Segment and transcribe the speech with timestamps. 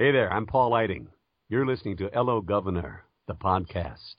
[0.00, 1.08] Hey there, I'm Paul Lighting.
[1.48, 4.14] You're listening to Hello Governor, the podcast.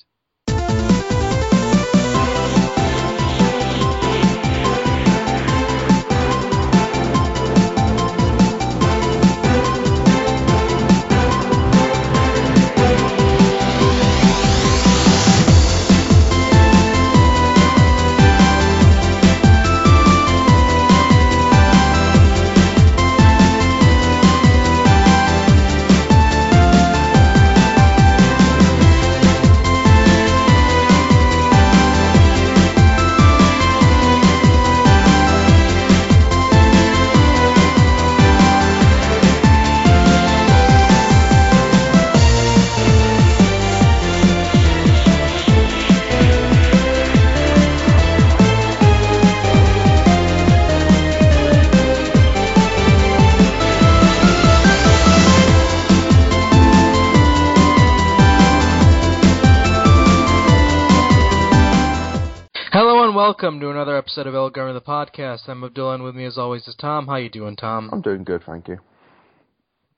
[63.30, 65.48] Welcome to another episode of El the Podcast.
[65.48, 67.06] I'm Abdullah and with me as always is Tom.
[67.06, 67.88] How you doing, Tom?
[67.94, 68.80] I'm doing good, thank you.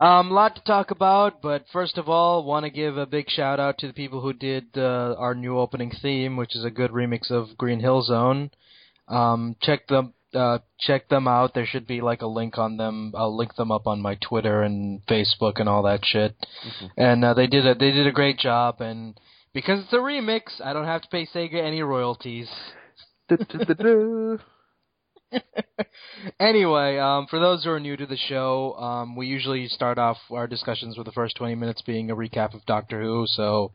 [0.01, 3.57] Um, lot to talk about, but first of all, want to give a big shout
[3.57, 6.91] out to the people who did uh, our new opening theme, which is a good
[6.91, 8.51] remix of Green Hill Zone.
[9.07, 11.53] Um, check them uh, check them out.
[11.53, 13.13] There should be like a link on them.
[13.15, 16.35] I'll link them up on my Twitter and Facebook and all that shit.
[16.97, 18.81] And uh, they did a they did a great job.
[18.81, 19.17] And
[19.53, 22.49] because it's a remix, I don't have to pay Sega any royalties.
[26.39, 30.17] Anyway, um, for those who are new to the show, um, we usually start off
[30.29, 33.25] our discussions with the first 20 minutes being a recap of Doctor Who.
[33.27, 33.71] So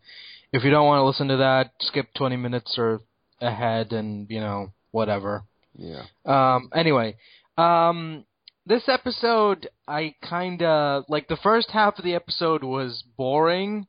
[0.52, 3.00] if you don't want to listen to that, skip 20 minutes or
[3.40, 5.44] ahead and, you know, whatever.
[5.76, 6.04] yeah.
[6.24, 7.16] Um, anyway,
[7.58, 8.24] um,
[8.64, 13.86] this episode, I kind of, like, the first half of the episode was boring.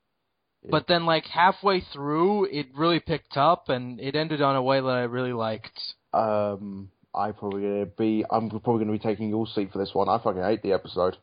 [0.70, 4.80] But then, like halfway through, it really picked up, and it ended on a way
[4.80, 5.80] that I really liked.
[6.14, 8.26] Um, I probably gonna be.
[8.30, 10.10] I'm probably gonna be taking your seat for this one.
[10.10, 11.18] I fucking hate the episode.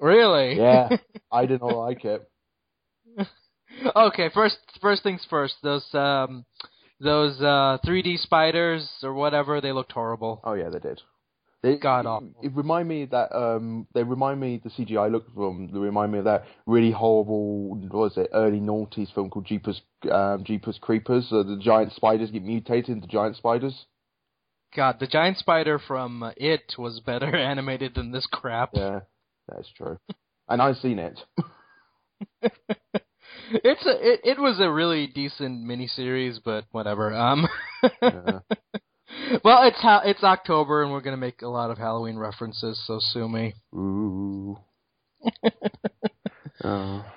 [0.00, 0.56] Really?
[0.56, 0.88] Yeah,
[1.32, 2.28] I did not like it.
[3.96, 5.54] okay, first first things first.
[5.62, 6.44] Those um
[7.00, 10.40] those uh 3D spiders or whatever, they looked horrible.
[10.44, 11.00] Oh yeah, they did.
[11.62, 12.34] They, God it, awful.
[12.42, 15.68] It remind me that um, they remind me the CGI look from.
[15.72, 17.74] They remind me of that really horrible.
[17.74, 18.30] What was it?
[18.32, 19.80] Early noughties film called Jeepers
[20.10, 21.26] um, Jeepers Creepers.
[21.32, 23.86] Uh, the giant spiders get mutated into giant spiders.
[24.76, 28.70] God, the giant spider from It was better animated than this crap.
[28.74, 29.00] Yeah,
[29.48, 29.98] that's true.
[30.48, 31.18] and I've seen it.
[33.52, 37.12] it's a it, it was a really decent miniseries, but whatever.
[37.12, 37.48] Um
[38.02, 38.40] Yeah.
[39.44, 42.80] Well, it's ha- it's October and we're going to make a lot of Halloween references,
[42.86, 43.54] so sue me.
[43.74, 44.58] Ooh.
[46.64, 47.04] Oh.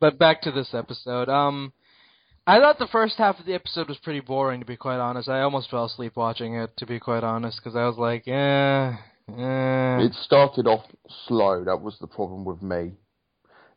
[0.00, 1.28] But back to this episode.
[1.28, 1.72] Um,
[2.44, 5.28] I thought the first half of the episode was pretty boring, to be quite honest.
[5.28, 8.96] I almost fell asleep watching it, to be quite honest, because I was like, eh,
[9.38, 10.00] eh.
[10.00, 10.84] It started off
[11.28, 11.62] slow.
[11.62, 12.94] That was the problem with me.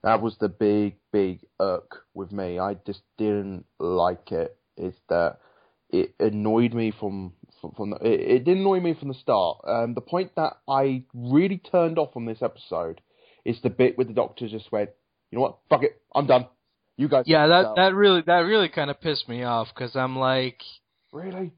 [0.01, 2.57] That was the big, big irk with me.
[2.57, 4.57] I just didn't like it.
[4.77, 5.37] It's that
[5.89, 9.59] it annoyed me from from, from the, it, it didn't annoy me from the start.
[9.65, 13.01] Um, the point that I really turned off on this episode
[13.43, 14.89] is the bit where the doctor just went,
[15.31, 16.47] you know what, fuck it, I'm done.
[16.97, 17.25] You guys.
[17.27, 20.61] yeah, that out." that really that really kind of pissed me off because I'm like,
[21.11, 21.51] really.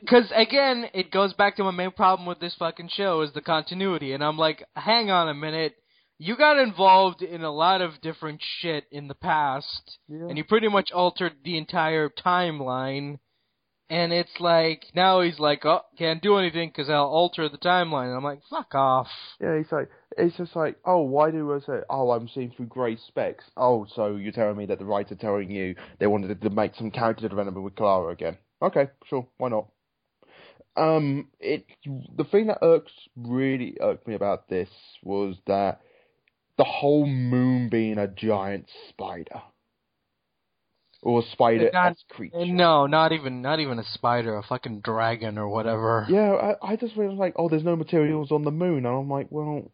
[0.00, 3.40] because again, it goes back to my main problem with this fucking show is the
[3.40, 5.76] continuity, and I'm like, hang on a minute.
[6.18, 10.28] You got involved in a lot of different shit in the past, Yeah.
[10.28, 13.18] and you pretty much altered the entire timeline.
[13.90, 18.06] And it's like now he's like, oh, can't do anything because I'll alter the timeline.
[18.06, 19.08] And I'm like, fuck off.
[19.40, 21.80] Yeah, he's like it's just like, oh, why do I say?
[21.90, 23.44] Oh, I'm seeing through grey specs.
[23.56, 26.90] Oh, so you're telling me that the writer telling you they wanted to make some
[26.90, 28.38] character development with Clara again?
[28.62, 29.66] Okay, sure, why not?
[30.76, 31.66] Um, it
[32.16, 34.68] the thing that irks really irked me about this
[35.02, 35.80] was that
[36.58, 39.42] the whole moon being a giant spider
[41.02, 42.46] or a spider Not- creature.
[42.46, 46.06] No, not even not even a spider, a fucking dragon or whatever.
[46.08, 49.10] Yeah, I, I just was like, oh, there's no materials on the moon, and I'm
[49.10, 49.70] like, well,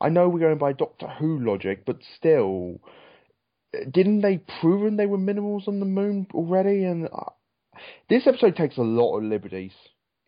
[0.00, 2.80] I know we're going by Doctor Who logic, but still,
[3.90, 6.84] didn't they proven they were minerals on the moon already?
[6.84, 7.30] And uh,
[8.08, 9.72] this episode takes a lot of liberties.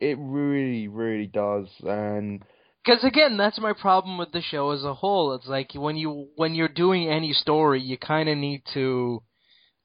[0.00, 2.43] It really, really does, and
[2.84, 5.34] Because again, that's my problem with the show as a whole.
[5.34, 9.23] It's like when you when you're doing any story, you kind of need to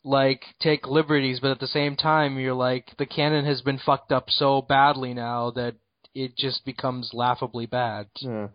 [0.03, 4.11] like take liberties, but at the same time, you're like the canon has been fucked
[4.11, 5.75] up so badly now that
[6.15, 8.07] it just becomes laughably bad.
[8.21, 8.47] yeah.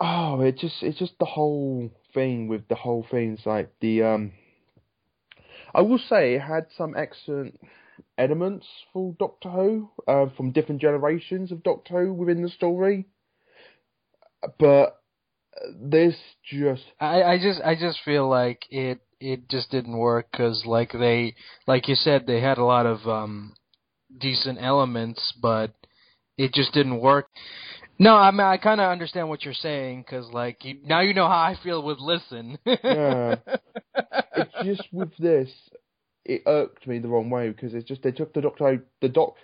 [0.00, 3.34] oh, it just it's just the whole thing with the whole thing.
[3.34, 4.32] It's like the um,
[5.74, 7.60] I will say it had some excellent
[8.16, 13.06] elements for Doctor Who uh, from different generations of Doctor Who within the story,
[14.58, 15.00] but
[15.80, 16.14] this
[16.44, 20.92] just I, I just I just feel like it it just didn't work because like
[20.92, 21.34] they
[21.66, 23.54] like you said they had a lot of um
[24.18, 25.74] decent elements but
[26.36, 27.28] it just didn't work
[27.98, 31.14] no i mean i kind of understand what you're saying because like you, now you
[31.14, 33.36] know how i feel with listen Yeah.
[34.36, 35.50] it's just with this,
[36.24, 39.34] it irked me the wrong way because it's just they took the Doctor the doc.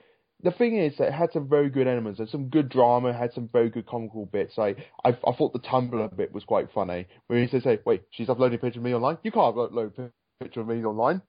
[0.43, 2.19] The thing is that it had some very good elements.
[2.19, 3.13] There's some good drama.
[3.13, 4.59] Had some very good comical bits.
[4.59, 7.07] Like I, I thought the Tumblr bit was quite funny.
[7.29, 9.19] Where he says, "Hey, wait, she's uploading a picture of me online.
[9.23, 10.11] You can't upload a
[10.43, 11.23] picture of me online."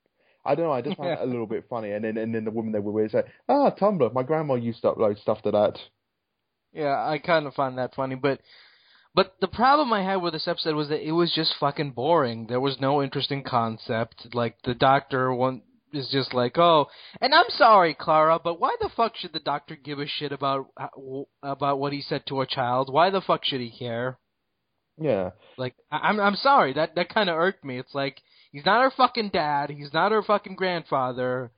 [0.46, 0.74] I don't know.
[0.74, 1.92] I just found it a little bit funny.
[1.92, 4.14] And then and then the woman they were with said, "Ah, Tumblr.
[4.14, 5.78] My grandma used to upload stuff to that."
[6.74, 8.40] Yeah, I kind of find that funny, but
[9.16, 12.48] but the problem I had with this episode was that it was just fucking boring.
[12.48, 14.34] There was no interesting concept.
[14.34, 15.62] Like the doctor one
[15.94, 16.88] is just like, "Oh,
[17.22, 20.68] and I'm sorry, Clara, but why the fuck should the doctor give a shit about
[21.42, 22.92] about what he said to a child?
[22.92, 24.18] Why the fuck should he care?"
[24.98, 25.32] Yeah.
[25.58, 27.78] Like I- I'm I'm sorry, that that kind of irked me.
[27.80, 31.52] It's like he's not her fucking dad, he's not her fucking grandfather.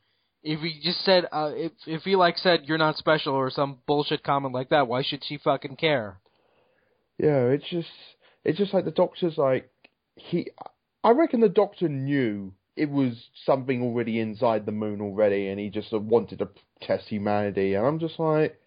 [0.44, 3.80] If he just said uh, if if he like said you're not special or some
[3.88, 6.20] bullshit comment like that, why should she fucking care?
[7.18, 7.90] Yeah, it's just
[8.44, 9.70] it's just like the doctor's like
[10.16, 10.52] he
[11.04, 15.70] I reckon the doctor knew it was something already inside the moon already and he
[15.70, 16.50] just wanted to
[16.82, 18.60] test humanity and I'm just like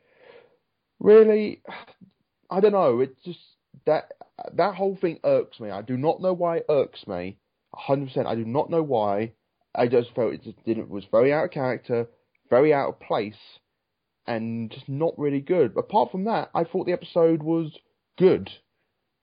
[0.98, 1.62] really
[2.50, 3.40] I don't know, it just
[3.84, 4.12] that
[4.54, 5.70] that whole thing irks me.
[5.70, 7.36] I do not know why it irks me.
[7.74, 9.32] 100% I do not know why.
[9.74, 12.08] I just felt it just didn't was very out of character,
[12.48, 13.36] very out of place
[14.26, 15.76] and just not really good.
[15.76, 17.72] Apart from that, I thought the episode was
[18.18, 18.50] good.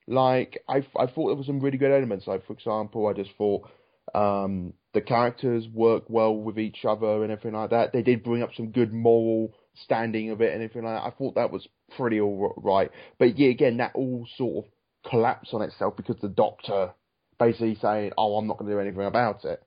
[0.08, 2.28] Like I, I thought there were some really good elements.
[2.28, 3.68] Like for example, I just thought
[4.14, 7.94] um, the characters work well with each other and everything like that.
[7.94, 9.54] They did bring up some good moral
[9.84, 11.08] standing of it and everything like that.
[11.08, 11.68] I thought that was
[11.98, 12.92] pretty all right.
[13.20, 14.72] But yeah, again, that all sort of
[15.10, 16.92] collapsed on itself because the Doctor
[17.40, 19.62] basically saying, "Oh, I'm not going to do anything about it."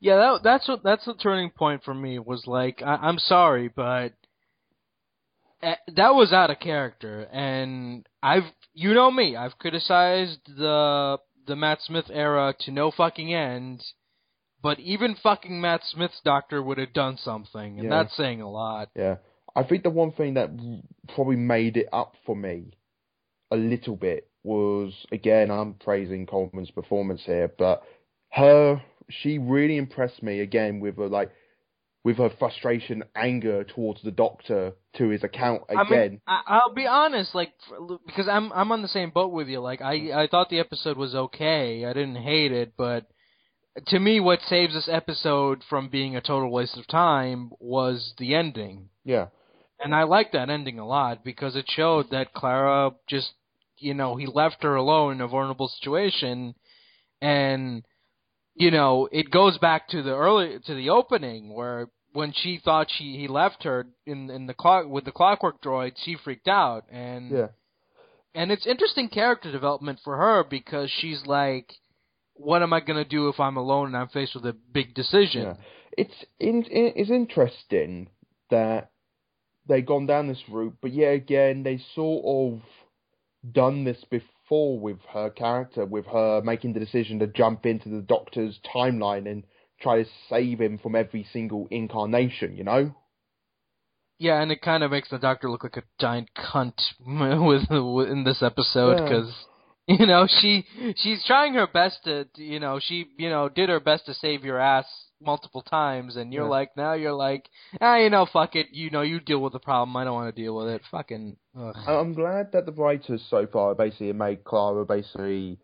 [0.00, 2.18] Yeah, that that's what that's the turning point for me.
[2.18, 4.12] Was like I, I'm sorry, but
[5.62, 11.56] uh, that was out of character, and I've you know me, I've criticized the the
[11.56, 13.82] Matt Smith era to no fucking end.
[14.62, 18.02] But even fucking Matt Smith's doctor would have done something, and Yeah.
[18.02, 18.90] that's saying a lot.
[18.94, 19.16] Yeah,
[19.56, 20.50] I think the one thing that
[21.14, 22.72] probably made it up for me
[23.50, 27.82] a little bit was again I'm praising Coleman's performance here, but
[28.30, 31.30] her she really impressed me again with her like
[32.02, 36.20] with her frustration, anger towards the doctor to his account again.
[36.26, 37.52] I mean, I'll be honest, like
[38.06, 39.60] because I'm I'm on the same boat with you.
[39.60, 41.84] Like I I thought the episode was okay.
[41.84, 43.06] I didn't hate it, but
[43.88, 48.34] to me, what saves this episode from being a total waste of time was the
[48.34, 48.88] ending.
[49.04, 49.28] yeah,
[49.82, 53.32] And I liked that ending a lot because it showed that Clara just,
[53.78, 56.54] you know, he left her alone in a vulnerable situation,
[57.22, 57.84] and
[58.54, 62.88] you know, it goes back to the early to the opening where when she thought
[62.90, 66.84] she he left her in in the clock with the clockwork droid, she freaked out,
[66.90, 67.48] and yeah,
[68.34, 71.72] and it's interesting character development for her because she's like,
[72.34, 75.42] what am I gonna do if I'm alone and I'm faced with a big decision?
[75.42, 75.54] yeah.
[75.96, 78.08] It's in, it's interesting
[78.50, 78.90] that
[79.66, 82.62] they've gone down this route, but yet again they sort of
[83.52, 88.02] done this before with her character, with her making the decision to jump into the
[88.02, 89.44] Doctor's timeline and
[89.80, 92.56] try to save him from every single incarnation.
[92.56, 92.94] You know?
[94.18, 96.74] Yeah, and it kind of makes the Doctor look like a giant cunt
[97.06, 97.70] with,
[98.10, 99.04] in this episode Yeah.
[99.04, 99.34] because
[99.86, 100.66] you know she
[100.96, 104.44] she's trying her best to you know she you know did her best to save
[104.44, 104.86] your ass
[105.20, 106.50] multiple times, and you're Yeah.
[106.50, 107.48] like now you're like
[107.80, 110.34] ah you know fuck it you know you deal with the problem I don't want
[110.34, 111.76] to deal with it fucking ugh.
[111.86, 115.58] I'm glad that the writers so far basically made Clara basically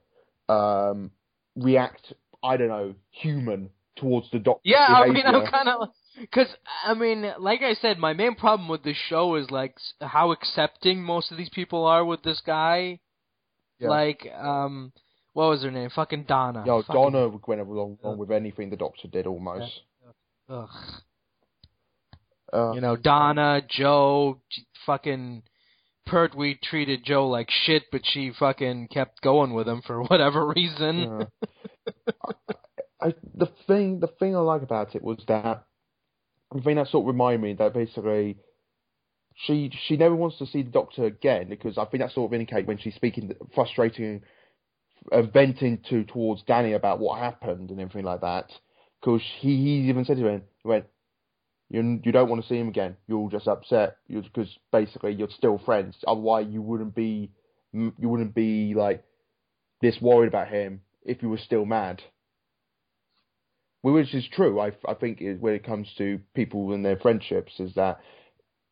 [0.48, 1.10] um,
[1.56, 2.12] react.
[2.42, 4.60] I don't know, human towards the doctor.
[4.64, 5.42] Yeah, I mean, behavior.
[5.44, 5.88] I'm kind of
[6.20, 6.48] because
[6.84, 11.02] I mean, like I said, my main problem with this show is like how accepting
[11.02, 13.00] most of these people are with this guy.
[13.78, 13.88] Yeah.
[13.88, 14.92] Like, um,
[15.37, 15.90] what was her name?
[15.95, 16.64] Fucking Donna.
[16.66, 19.83] Yo, Fucking- Donna went along, along with anything the Doctor did almost.
[20.49, 20.69] Ugh.
[22.50, 24.40] Uh, You know, Donna, Jo,
[24.87, 25.43] fucking
[26.07, 31.28] Pertwee treated Jo like shit, but she fucking kept going with him for whatever reason.
[31.87, 31.95] Yeah.
[32.99, 35.64] I, the thing, the thing I like about it was that
[36.50, 38.38] the thing that sort of reminded me that basically
[39.35, 42.33] she she never wants to see the doctor again because I think that sort of
[42.35, 44.23] indicate when she's speaking frustrating,
[45.12, 48.50] Uh, venting to towards Danny about what happened and everything like that.
[49.00, 50.86] Because he he even said to him, he went,
[51.68, 52.96] you you don't want to see him again.
[53.06, 55.96] You're just upset because basically you're still friends.
[56.06, 57.30] Otherwise, you wouldn't be
[57.72, 59.04] you wouldn't be like
[59.80, 62.02] this worried about him if you were still mad.
[63.82, 64.60] Which is true.
[64.60, 68.00] I I think when it comes to people and their friendships is that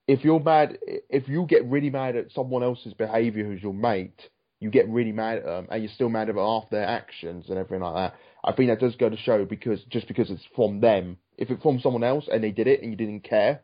[0.07, 4.21] if you're mad, if you get really mad at someone else's behaviour who's your mate,
[4.61, 7.59] you get really mad at them, and you're still mad about half their actions and
[7.59, 8.19] everything like that.
[8.45, 11.63] I think that does go to show because just because it's from them, if it's
[11.63, 13.63] from someone else and they did it and you didn't care,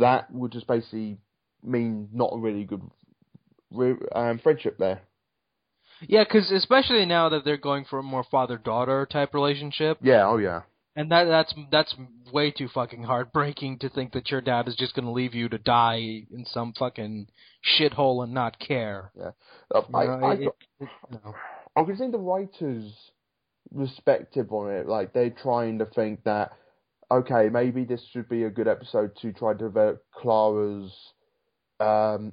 [0.00, 1.18] that would just basically
[1.62, 2.82] mean not a really good
[4.14, 5.02] um, friendship there.
[6.08, 9.98] Yeah, because especially now that they're going for a more father-daughter type relationship.
[10.02, 10.26] Yeah.
[10.26, 10.62] Oh yeah.
[10.94, 11.94] And that that's that's
[12.32, 15.48] way too fucking heartbreaking to think that your dad is just going to leave you
[15.48, 17.28] to die in some fucking
[17.78, 19.10] shithole and not care.
[19.16, 19.30] Yeah.
[19.74, 21.34] Uh, I, know, I, it, it, it, no.
[21.74, 22.92] I can see the writers'
[23.74, 24.86] perspective on it.
[24.86, 26.52] Like they're trying to think that
[27.10, 30.92] okay, maybe this should be a good episode to try to develop Clara's
[31.80, 32.32] um,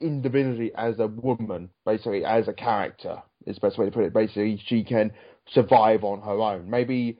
[0.00, 3.22] individuality as a woman, basically as a character.
[3.46, 4.14] Is the best way to put it.
[4.14, 5.12] Basically, she can
[5.52, 6.70] survive on her own.
[6.70, 7.18] Maybe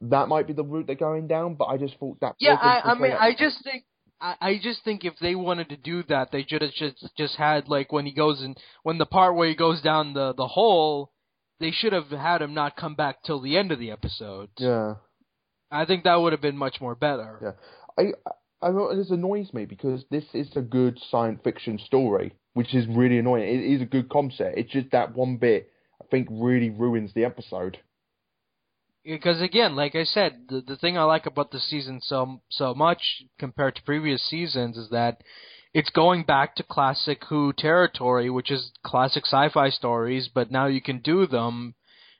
[0.00, 1.54] that might be the route they're going down.
[1.54, 2.34] But I just thought that.
[2.38, 3.84] Yeah, I, I mean, I just think.
[4.18, 7.68] I, just think if they wanted to do that, they should have just just had
[7.68, 11.12] like when he goes in when the part where he goes down the the hole,
[11.60, 14.48] they should have had him not come back till the end of the episode.
[14.58, 14.94] Yeah,
[15.70, 17.56] I think that would have been much more better.
[17.98, 18.12] Yeah,
[18.62, 22.86] I, I this annoys me because this is a good science fiction story, which is
[22.88, 23.46] really annoying.
[23.46, 24.56] It is a good concept.
[24.56, 27.78] It's just that one bit I think really ruins the episode
[29.06, 32.74] because again, like I said, the the thing I like about the season so so
[32.74, 35.22] much compared to previous seasons is that
[35.72, 40.80] it's going back to classic Who territory, which is classic sci-fi stories, but now you
[40.80, 41.74] can do them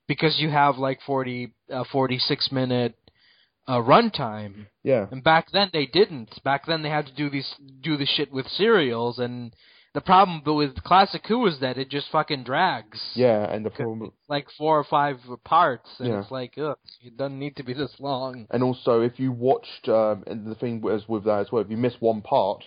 [0.06, 2.94] because you have like 40 uh, 46 minute
[3.66, 4.66] uh, runtime.
[4.82, 5.06] Yeah.
[5.10, 6.42] And back then they didn't.
[6.44, 9.54] Back then they had to do these do the shit with serials and
[9.96, 13.00] the problem with Classic Who is that it just fucking drags.
[13.14, 16.20] Yeah, and the problem like four or five parts, and yeah.
[16.20, 18.46] it's like, ugh, it doesn't need to be this long.
[18.50, 21.70] And also, if you watched, um, and the thing was with that as well, if
[21.70, 22.62] you miss one part,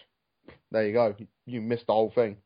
[0.71, 1.13] there you go,
[1.45, 2.37] you missed the whole thing.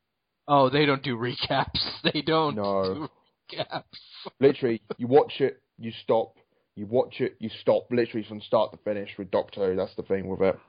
[0.49, 1.79] Oh, they don't do recaps.
[2.03, 3.07] They don't no.
[3.49, 3.83] do recaps.
[4.41, 6.35] Literally, you watch it, you stop.
[6.75, 7.87] You watch it, you stop.
[7.89, 9.77] Literally from start to finish with Doctor Who.
[9.77, 10.59] That's the thing with it.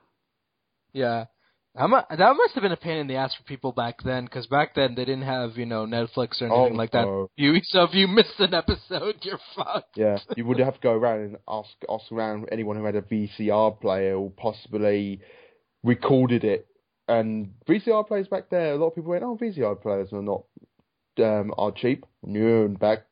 [0.92, 1.24] Yeah.
[1.76, 4.26] That must, that must have been a pain in the ass for people back then,
[4.26, 7.04] because back then they didn't have you know Netflix or anything oh, like that.
[7.04, 7.30] No.
[7.36, 9.96] You so if you missed an episode, you're fucked.
[9.96, 13.02] Yeah, you would have to go around and ask ask around anyone who had a
[13.02, 15.20] VCR player or possibly
[15.82, 16.68] recorded it.
[17.08, 20.44] And VCR players back there, a lot of people went, "Oh, VCR players are not
[21.18, 23.06] um, are cheap." No, back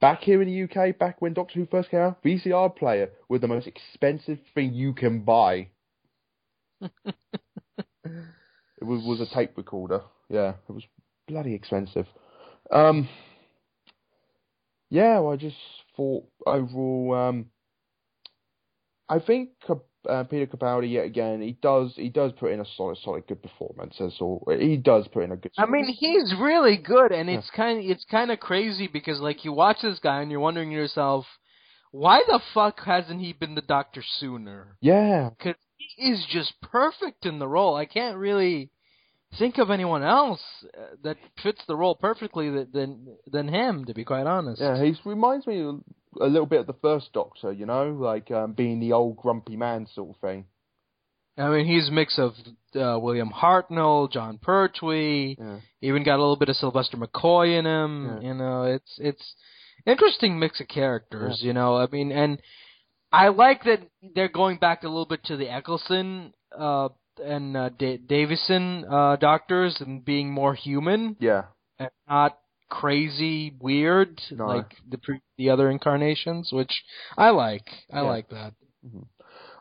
[0.00, 3.42] back here in the UK, back when Doctor Who first came out, VCR player was
[3.42, 5.68] the most expensive thing you can buy.
[8.80, 10.02] It was, was a tape recorder.
[10.28, 10.84] Yeah, it was
[11.26, 12.06] bloody expensive.
[12.70, 13.08] Um,
[14.90, 15.56] yeah, well, I just
[15.96, 17.46] thought overall, um,
[19.08, 19.50] I think
[20.08, 23.42] uh, Peter Capaldi yet again he does he does put in a solid solid good
[23.42, 25.52] performance as all he does put in a good.
[25.58, 27.56] I mean, he's really good, and it's yeah.
[27.56, 30.70] kind of it's kind of crazy because like you watch this guy and you're wondering
[30.70, 31.26] to yourself,
[31.90, 34.76] why the fuck hasn't he been the Doctor sooner?
[34.80, 35.56] Yeah, because
[35.98, 37.74] is just perfect in the role.
[37.74, 38.70] I can't really
[39.38, 40.40] think of anyone else
[40.76, 43.84] uh, that fits the role perfectly than than him.
[43.86, 44.60] To be quite honest.
[44.60, 47.52] Yeah, he reminds me a little bit of the first Doctor.
[47.52, 50.46] You know, like um, being the old grumpy man sort of thing.
[51.36, 52.32] I mean, he's a mix of
[52.74, 55.60] uh, William Hartnell, Jon Pertwee, yeah.
[55.80, 58.18] even got a little bit of Sylvester McCoy in him.
[58.20, 58.28] Yeah.
[58.28, 59.34] You know, it's it's
[59.86, 61.38] interesting mix of characters.
[61.40, 61.46] Yeah.
[61.46, 62.42] You know, I mean, and
[63.10, 63.80] I like that
[64.14, 66.88] they're going back a little bit to the Eccleston uh,
[67.22, 71.16] and uh, D- Davison uh, doctors and being more human.
[71.20, 71.44] Yeah.
[71.78, 72.38] And not
[72.68, 74.46] crazy weird no.
[74.46, 76.82] like the pre- the other incarnations, which
[77.16, 77.68] I like.
[77.92, 78.02] I yeah.
[78.02, 78.52] like that.
[78.86, 79.02] Mm-hmm.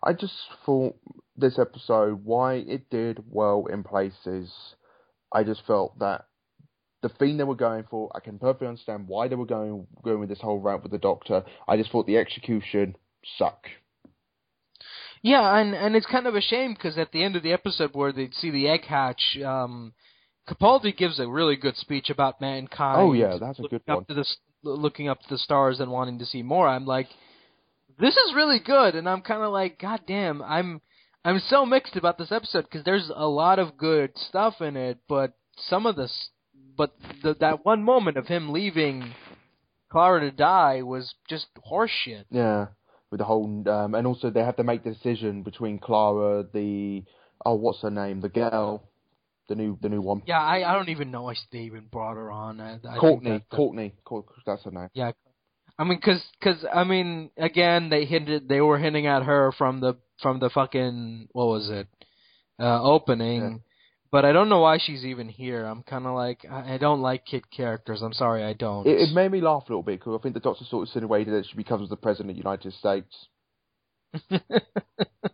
[0.04, 0.34] I just
[0.66, 0.96] thought
[1.36, 4.52] this episode, why it did well in places,
[5.32, 6.26] I just felt that
[7.02, 10.20] the theme they were going for, I can perfectly understand why they were going going
[10.20, 11.44] with this whole route with the Doctor.
[11.68, 12.96] I just thought the execution
[13.38, 13.68] suck.
[15.22, 17.94] Yeah, and and it's kind of a shame because at the end of the episode
[17.94, 19.94] where they see the egg hatch, um,
[20.48, 23.02] Capaldi gives a really good speech about mankind.
[23.02, 23.98] Oh yeah, that's a good one.
[23.98, 24.26] Up to the,
[24.64, 26.68] looking up to the stars and wanting to see more.
[26.68, 27.08] I'm like,
[28.00, 30.82] this is really good, and I'm kind of like, God damn, I'm
[31.26, 35.00] I'm so mixed about this episode because there's a lot of good stuff in it,
[35.10, 36.30] but some of this,
[36.78, 39.14] but the, that one moment of him leaving
[39.92, 42.26] Clara to die was just horseshit.
[42.30, 42.68] Yeah,
[43.12, 47.04] with the whole, um, and also they have to make the decision between Clara, the
[47.46, 48.84] oh, what's her name, the girl,
[49.48, 50.22] the new, the new one.
[50.26, 52.60] Yeah, I, I don't even know why they even brought her on.
[52.60, 53.94] I, I Courtney, that- that- Courtney,
[54.46, 54.90] that's her name.
[54.94, 55.12] Yeah,
[55.80, 59.80] I mean, cause, cause, I mean, again, they hinted, they were hinting at her from
[59.80, 61.88] the, from the fucking, what was it,
[62.60, 63.42] uh, opening.
[63.42, 63.58] Yeah.
[64.12, 65.66] But I don't know why she's even here.
[65.66, 68.02] I'm kind of like, I don't like kid characters.
[68.02, 68.88] I'm sorry, I don't.
[68.88, 70.88] It, it made me laugh a little bit because I think the Doctor sort of
[70.90, 73.28] insinuated that she becomes the president of the United States.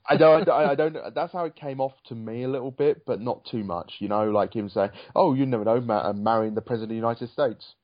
[0.08, 0.98] I don't, I, I don't.
[1.13, 3.94] That's how it came off to me a little bit, but not too much.
[4.00, 6.89] You know, like him saying, "Oh, you never know, ma- I'm marrying the president of
[6.89, 7.75] the United States."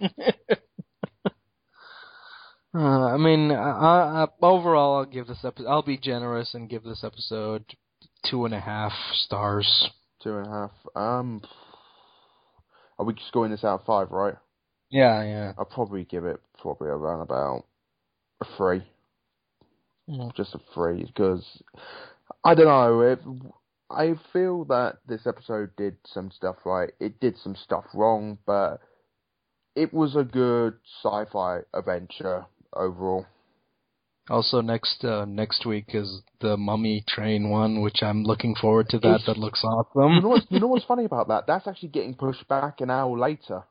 [2.76, 5.68] Uh, I mean, I, I, overall, I'll give this episode.
[5.68, 7.64] I'll be generous and give this episode
[8.28, 9.90] two and a half stars.
[10.24, 10.70] Two and a half.
[10.96, 11.42] Um,
[12.98, 14.34] are we scoring this out of five, right?
[14.90, 15.52] Yeah, yeah.
[15.58, 17.66] I'll probably give it probably around about
[18.40, 18.82] a three,
[20.08, 20.34] Mm.
[20.34, 21.62] just a three, because
[22.42, 23.00] I don't know.
[23.02, 23.20] It,
[23.90, 26.92] I feel that this episode did some stuff right.
[27.00, 28.80] It did some stuff wrong, but
[29.76, 33.26] it was a good sci-fi adventure overall.
[34.30, 38.98] Also, next uh, next week is the Mummy Train one, which I'm looking forward to.
[38.98, 40.28] That It's- that looks You know, awesome.
[40.30, 41.46] what's, you know what's funny about that?
[41.46, 43.64] That's actually getting pushed back an hour later.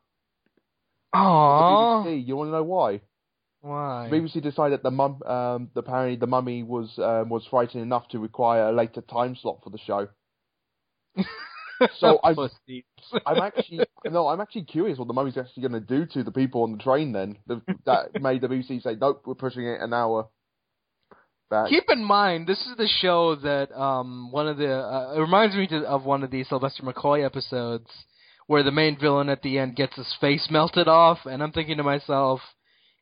[1.15, 3.01] Aww, BBC, you want to know why?
[3.61, 4.09] why?
[4.09, 8.19] The BBC decided the mum, um, apparently the mummy was um, was frightening enough to
[8.19, 10.07] require a later time slot for the show.
[11.99, 12.37] So I'm
[13.25, 16.31] I'm actually no, I'm actually curious what the mummy's actually going to do to the
[16.31, 17.11] people on the train.
[17.11, 20.29] Then the, that made the BBC say, "Nope, we're pushing it an hour."
[21.53, 21.69] Back.
[21.69, 25.55] Keep in mind, this is the show that um one of the uh, it reminds
[25.55, 27.87] me to, of one of the Sylvester McCoy episodes
[28.47, 31.77] where the main villain at the end gets his face melted off, and I'm thinking
[31.77, 32.39] to myself,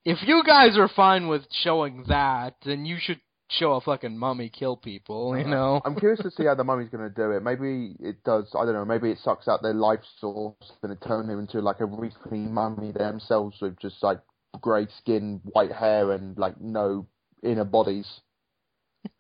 [0.04, 4.50] if you guys are fine with showing that, then you should show a fucking mummy
[4.50, 5.82] kill people, you know?
[5.86, 7.44] I'm curious to see how the mummy's going to do it.
[7.44, 8.50] Maybe it does.
[8.58, 8.86] I don't know.
[8.86, 12.40] Maybe it sucks out their life source and it turns them into like a recently
[12.40, 14.20] mummy themselves with just like
[14.62, 17.08] grey skin, white hair, and like no
[17.44, 18.08] inner bodies.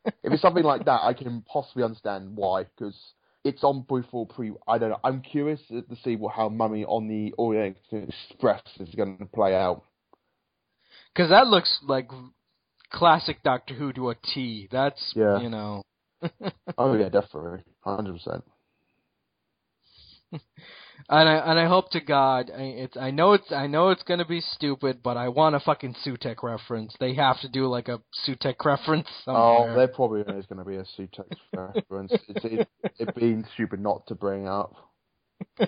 [0.05, 2.95] If it's something like that, I can possibly understand why because
[3.43, 4.51] it's on before pre.
[4.67, 4.99] I don't know.
[5.03, 9.55] I'm curious to see what how Mummy on the Orient Express is going to play
[9.55, 9.83] out.
[11.13, 12.09] Because that looks like
[12.91, 14.67] classic Doctor Who to a T.
[14.71, 15.39] That's, Yeah.
[15.39, 15.83] you know.
[16.77, 18.43] Oh yeah, definitely, hundred percent.
[21.09, 24.03] And I and I hope to God I, it's I know it's I know it's
[24.03, 26.93] gonna be stupid, but I want a fucking Sutekh reference.
[26.99, 29.75] They have to do like a Sutekh reference Oh, somewhere.
[29.75, 31.35] there probably is going to be a Sutex
[31.75, 32.13] reference.
[32.29, 34.75] It's it, it being stupid not to bring up.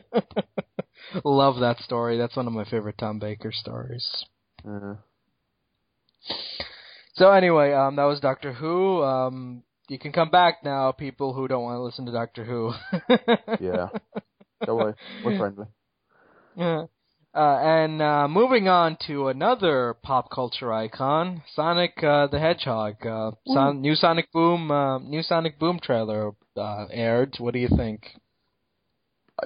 [1.23, 2.17] Love that story.
[2.17, 4.25] That's one of my favorite Tom Baker stories.
[4.65, 4.95] Yeah.
[7.15, 9.03] So anyway, um, that was Doctor Who.
[9.03, 12.71] Um, you can come back now, people who don't want to listen to Doctor Who.
[13.59, 13.87] Yeah.
[14.65, 15.65] Don't worry, we're friendly.
[16.55, 16.85] Yeah.
[17.35, 23.03] Uh, and uh, moving on to another pop culture icon, Sonic uh, the Hedgehog.
[23.05, 27.35] Uh, Son- new Sonic Boom, uh, new Sonic Boom trailer uh, aired.
[27.39, 28.05] What do you think?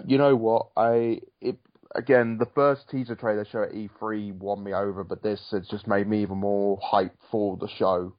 [0.06, 0.68] You know what?
[0.76, 1.58] I it
[1.96, 5.88] again the first teaser trailer show at E3 won me over, but this has just
[5.88, 8.14] made me even more hyped for the show.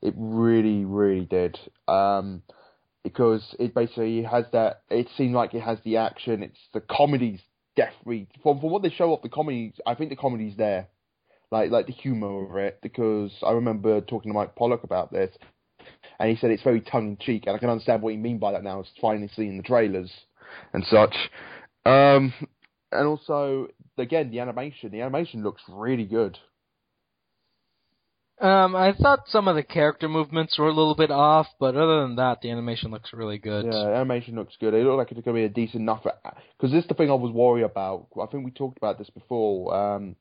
[0.00, 1.58] It really, really did.
[1.88, 2.42] Um,
[3.04, 4.82] because it basically has that.
[4.90, 6.42] It seemed like it has the action.
[6.42, 7.40] It's the comedy's
[7.76, 9.22] definitely from from what they show up.
[9.22, 10.88] The comedy, I think the comedy's there,
[11.52, 12.80] like like the humor of it.
[12.82, 15.36] Because I remember talking to Mike Pollock about this,
[16.18, 18.38] and he said it's very tongue in cheek, and I can understand what he mean
[18.38, 18.80] by that now.
[18.80, 20.10] It's finally seeing the trailers
[20.72, 21.14] and such.
[21.86, 22.32] Um,
[22.90, 24.90] and also, again, the animation.
[24.90, 26.38] The animation looks really good.
[28.40, 32.02] Um, I thought some of the character movements were a little bit off, but other
[32.02, 33.66] than that, the animation looks really good.
[33.66, 34.74] Yeah, animation looks good.
[34.74, 36.02] It looked like it's going to be a decent enough.
[36.02, 38.08] Because this is the thing I was worried about.
[38.20, 39.74] I think we talked about this before.
[39.74, 40.16] Um,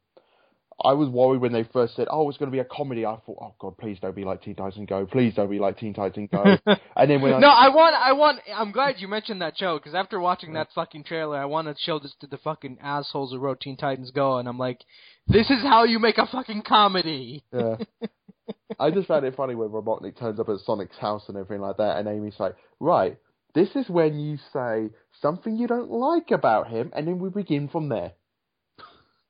[0.83, 3.17] I was worried when they first said, "Oh, it's going to be a comedy." I
[3.25, 5.05] thought, "Oh God, please don't be like Teen Titans Go.
[5.05, 8.11] Please don't be like Teen Titans Go." and then when I no, I want, I
[8.13, 8.39] want.
[8.53, 11.75] I'm glad you mentioned that show because after watching that fucking trailer, I want to
[11.79, 14.79] show this to the fucking assholes who wrote Teen Titans Go, and I'm like,
[15.27, 17.43] this is how you make a fucking comedy.
[17.53, 17.77] Yeah.
[18.79, 21.77] I just found it funny when Robotnik turns up at Sonic's house and everything like
[21.77, 23.17] that, and Amy's like, right,
[23.53, 24.89] this is when you say
[25.21, 28.13] something you don't like about him, and then we begin from there.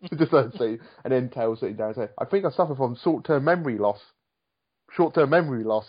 [0.17, 0.79] just that scene.
[1.03, 3.99] And then Tails sitting down and saying, I think I suffer from short-term memory loss.
[4.95, 5.85] Short-term memory loss.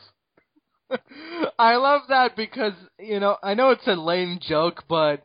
[1.59, 5.25] I love that because you know I know it's a lame joke, but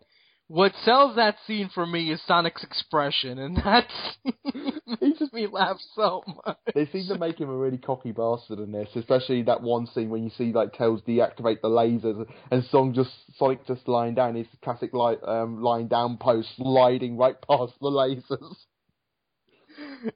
[0.49, 3.93] what sells that scene for me is Sonic's expression, and that's
[5.01, 6.57] makes me laugh so much.
[6.73, 10.09] They seem to make him a really cocky bastard in this, especially that one scene
[10.09, 14.33] when you see like Tails deactivate the lasers and Song just Sonic just lying down,
[14.33, 18.55] his classic li- um, lying down pose, sliding right past the lasers.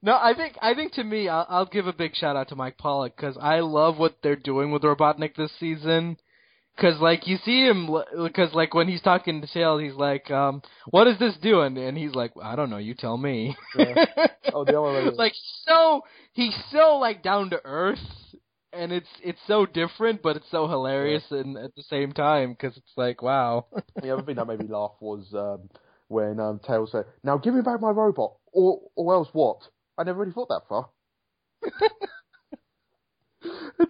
[0.02, 2.56] No, I think I think to me, I'll, I'll give a big shout out to
[2.56, 6.17] Mike Pollock because I love what they're doing with Robotnik this season.
[6.79, 7.88] Cause like you see him,
[8.33, 11.95] cause like when he's talking to Tails, he's like, um, "What is this doing?" And
[11.95, 12.77] he's like, "I don't know.
[12.77, 14.05] You tell me." Yeah.
[14.51, 15.12] Oh, the other way.
[15.17, 15.33] like
[15.67, 16.01] so,
[16.33, 17.99] he's so like down to earth,
[18.71, 22.75] and it's it's so different, but it's so hilarious, and at the same time, because
[22.75, 23.67] it's like, wow.
[24.01, 25.69] the other thing that made me laugh was um,
[26.07, 29.59] when um, Tails said, "Now give me back my robot, or or else what?"
[29.97, 30.89] I never really thought that far.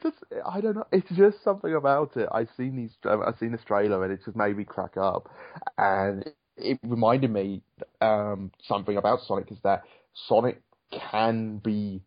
[0.02, 0.88] just, I don't know.
[0.92, 2.28] It's just something about it.
[2.32, 2.92] I've seen these.
[3.06, 5.30] I've seen this trailer, and it just made me crack up.
[5.78, 6.26] And
[6.58, 7.62] it reminded me
[8.02, 9.84] um, something about Sonic is that
[10.28, 10.62] Sonic
[10.92, 12.02] can be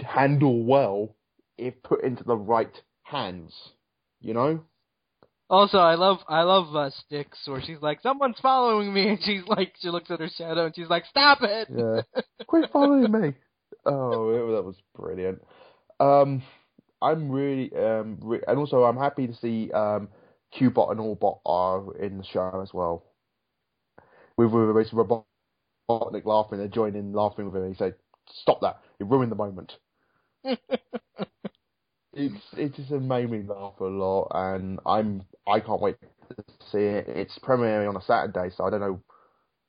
[0.00, 1.14] handled well
[1.58, 2.72] if put into the right
[3.02, 3.52] hands.
[4.20, 4.60] You know.
[5.50, 9.42] Also, I love I love uh, Sticks where she's like, "Someone's following me," and she's
[9.46, 13.34] like, she looks at her shadow and she's like, "Stop it!" Yeah, quit following me.
[13.84, 15.42] Oh, it, that was brilliant.
[16.00, 16.42] Um,
[17.02, 20.08] I'm really um, re- and also I'm happy to see um,
[20.54, 23.04] Cubot and Orbot are in the show as well.
[24.36, 25.24] With with Robotnik
[26.24, 27.68] laughing, they're joining laughing with him.
[27.68, 27.94] He said,
[28.30, 28.80] "Stop that!
[29.00, 29.72] You ruined the moment."
[30.44, 30.60] it's
[32.56, 35.96] it just made me laugh a lot, and I'm I can't wait
[36.30, 36.36] to
[36.72, 37.06] see it.
[37.08, 39.02] It's premiering on a Saturday, so I don't know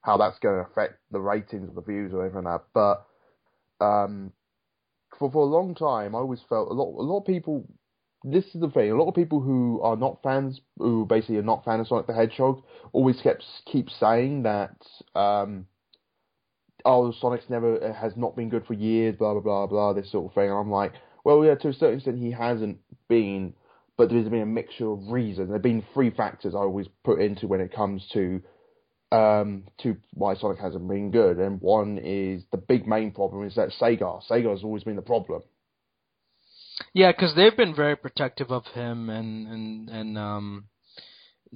[0.01, 2.97] how that's going to affect the ratings or the views or anything like that.
[3.79, 4.31] But um,
[5.19, 7.67] for for a long time, I always felt a lot a lot of people.
[8.23, 8.91] This is the thing.
[8.91, 12.07] A lot of people who are not fans, who basically are not fans of Sonic
[12.07, 14.75] the Hedgehog, always kept keep saying that.
[15.13, 15.67] Um,
[16.85, 20.31] oh, Sonic's never has not been good for years, blah blah blah blah, this sort
[20.31, 20.49] of thing.
[20.49, 23.53] And I'm like, well, yeah, to a certain extent, he hasn't been,
[23.97, 25.49] but there's been a mixture of reasons.
[25.49, 28.41] There've been three factors I always put into when it comes to
[29.15, 33.55] um, to why Sonic hasn't been good, and one is the big main problem is
[33.55, 34.21] that Sega.
[34.29, 35.41] Sega has always been the problem.
[36.93, 40.65] Yeah, because they've been very protective of him, and and and um,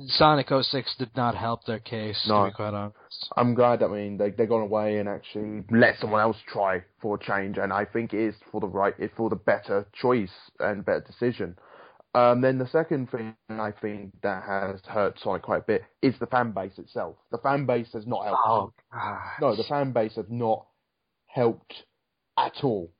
[0.08, 2.26] Sonic 06 did not help their case.
[2.28, 2.45] No.
[2.45, 2.95] To be quite honest.
[3.36, 3.84] I'm glad.
[3.84, 7.58] I mean, they they gone away and actually let someone else try for a change,
[7.58, 11.04] and I think it is for the right, it's for the better choice and better
[11.06, 11.58] decision.
[12.15, 16.15] Um, then the second thing I think that has hurt Sonic quite a bit is
[16.19, 17.17] the fan base itself.
[17.32, 18.43] The fan base has not helped.
[18.93, 20.65] Oh No, the fan base has not
[21.28, 21.84] helped
[22.38, 22.91] at all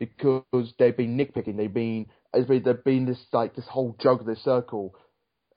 [0.00, 1.56] because they've been nitpicking.
[1.56, 2.46] They've been there's
[2.84, 4.94] been, this like this whole jug, of this circle,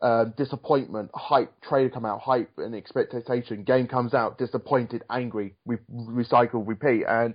[0.02, 3.64] uh, disappointment, hype, trailer come out, hype and expectation.
[3.64, 5.56] Game comes out, disappointed, angry.
[5.66, 7.34] We recycle, repeat, and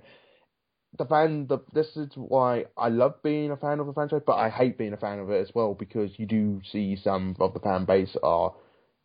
[0.96, 1.46] the fan.
[1.48, 4.79] The, this is why I love being a fan of a franchise, but I hate
[4.79, 7.85] being a fan of it as well because you do see some of the fan
[7.85, 8.55] base are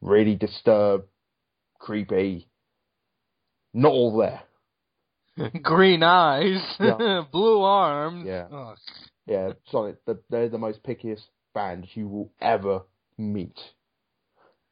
[0.02, 1.08] really disturbed,
[1.80, 2.48] creepy.
[3.74, 4.42] Not all there.
[5.64, 7.24] Green eyes, Yeah.
[7.32, 8.26] blue arms.
[8.28, 8.48] Yeah.
[8.52, 8.78] Ugh.
[9.26, 12.82] Yeah, Sonic, the, they're the most pickiest fans you will ever
[13.18, 13.58] meet.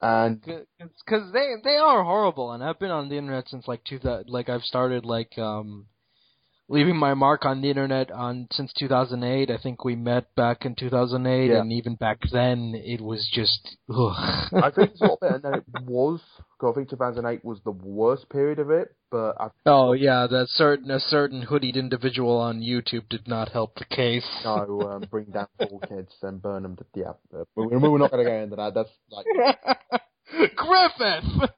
[0.02, 4.00] And because they they are horrible, and I've been on the internet since like two
[4.26, 5.86] like I've started like um
[6.72, 9.52] leaving my mark on the internet on since 2008.
[9.52, 11.60] I think we met back in 2008, Yeah.
[11.62, 13.78] and even back then it was just.
[13.90, 14.14] Ugh.
[14.64, 16.20] I think it's a lot better than it was.
[16.64, 20.92] I think 2008 was the worst period of it, but I oh yeah, that certain
[20.92, 24.26] a certain hoodied individual on YouTube did not help the case.
[24.46, 27.14] know um, bring down four kids and burn them to yeah.
[27.36, 28.74] Uh, we- we're not going to go into that.
[28.76, 29.26] That's like
[30.56, 31.50] Griffith.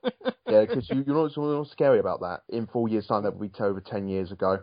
[0.48, 2.42] yeah, because you, you know what's, what's scary about that?
[2.50, 4.60] In four years' time, that will be over ten years ago.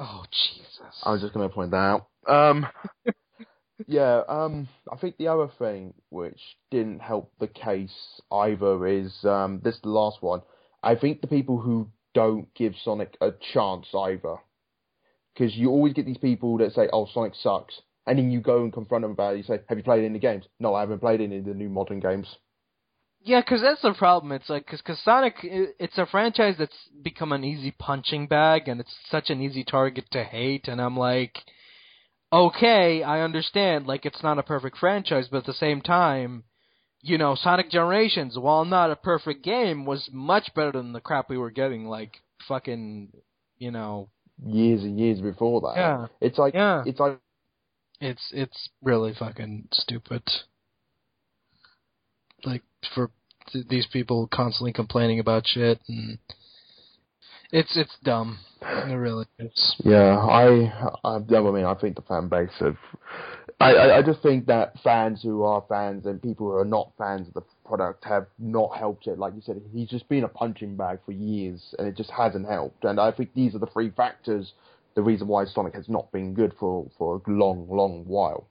[0.00, 1.02] Oh Jesus.
[1.04, 2.06] I was just going to point that out.
[2.26, 2.66] Um,
[3.86, 9.60] yeah, um, I think the other thing which didn't help the case either is um,
[9.62, 10.42] this—the last one.
[10.82, 14.36] I think the people who don't give Sonic a chance either,
[15.34, 18.62] because you always get these people that say, "Oh, Sonic sucks," and then you go
[18.62, 19.38] and confront them about it.
[19.38, 21.68] You say, "Have you played any games?" No, I haven't played any of the new
[21.68, 22.36] modern games.
[23.28, 24.32] Yeah, because that's the problem.
[24.32, 28.94] It's like because Sonic, it's a franchise that's become an easy punching bag, and it's
[29.10, 30.66] such an easy target to hate.
[30.66, 31.36] And I'm like,
[32.32, 33.86] okay, I understand.
[33.86, 36.44] Like, it's not a perfect franchise, but at the same time,
[37.02, 41.28] you know, Sonic Generations, while not a perfect game, was much better than the crap
[41.28, 41.84] we were getting.
[41.84, 42.12] Like,
[42.48, 43.12] fucking,
[43.58, 44.08] you know,
[44.42, 46.06] Years and years before that, Yeah.
[46.22, 46.82] it's like yeah.
[46.86, 47.18] it's like
[48.00, 50.22] It's it's really fucking stupid.
[52.44, 52.62] Like
[52.94, 53.10] for
[53.68, 56.18] these people constantly complaining about shit and
[57.50, 58.38] it's it's dumb.
[58.60, 59.76] It really is.
[59.84, 62.76] Yeah, I, I, I mean, I think the fan base of,
[63.60, 66.92] I, I, I just think that fans who are fans and people who are not
[66.98, 69.18] fans of the product have not helped it.
[69.18, 72.46] Like you said, he's just been a punching bag for years, and it just hasn't
[72.46, 72.84] helped.
[72.84, 74.52] And I think these are the three factors,
[74.94, 78.46] the reason why Sonic has not been good for for a long, long while.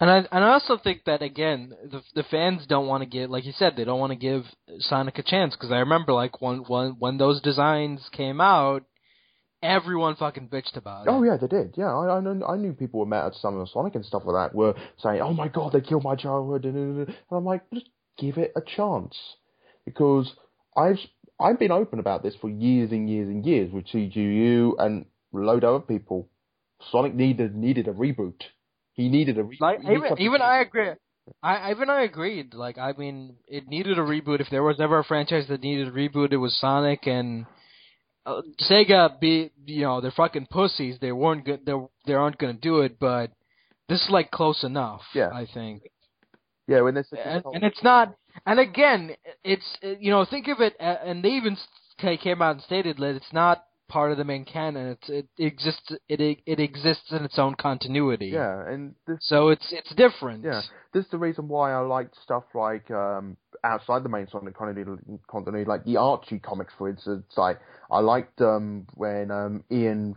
[0.00, 3.28] And I and I also think that again, the the fans don't want to give,
[3.28, 4.46] like you said, they don't want to give
[4.78, 8.82] Sonic a chance because I remember like when when when those designs came out,
[9.62, 11.18] everyone fucking bitched about oh, it.
[11.18, 11.74] Oh yeah, they did.
[11.76, 14.22] Yeah, I I, know, I knew people were mad at some of Sonic and stuff
[14.24, 17.90] like that were saying, "Oh my god, they killed my childhood," and I'm like, just
[18.16, 19.14] give it a chance
[19.84, 20.32] because
[20.74, 20.98] I've
[21.38, 25.64] I've been open about this for years and years and years with TGU and load
[25.64, 26.30] of other people.
[26.90, 28.40] Sonic needed needed a reboot.
[29.00, 29.60] He needed a reboot.
[29.60, 30.90] Like even even I agree.
[31.42, 32.52] I even I agreed.
[32.52, 34.40] Like I mean, it needed a reboot.
[34.40, 37.46] If there was ever a franchise that needed a reboot, it was Sonic and
[38.26, 39.18] uh, Sega.
[39.18, 40.98] Be you know they're fucking pussies.
[41.00, 41.64] They weren't good.
[41.64, 41.72] They
[42.06, 42.98] they aren't gonna do it.
[43.00, 43.30] But
[43.88, 45.00] this is like close enough.
[45.14, 45.30] Yeah.
[45.32, 45.82] I think.
[46.68, 48.14] Yeah, when this And, and it's not.
[48.44, 50.76] And again, it's you know think of it.
[50.78, 51.56] And they even
[51.98, 54.96] came out and stated that it's not part of the main canon.
[54.96, 55.92] It's it exists.
[56.08, 58.28] It it exists in its own continuity.
[58.28, 60.44] yeah, and this So it's it's different.
[60.44, 60.62] Yeah,
[60.94, 65.02] this is the reason why I liked stuff like um, outside the main Sonic continuity,
[65.28, 67.26] continuity, like the Archie comics, for instance.
[67.36, 67.58] Like
[67.90, 70.16] I liked um, when um, Ian,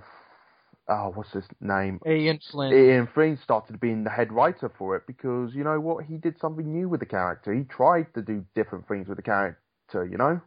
[0.87, 1.99] oh, what's his name?
[2.07, 2.73] Ian Flynn.
[2.73, 6.39] Ian Flynn started being the head writer for it because you know what, he did
[6.39, 7.53] something new with the character.
[7.53, 9.59] He tried to do different things with the character.
[9.93, 10.41] You know.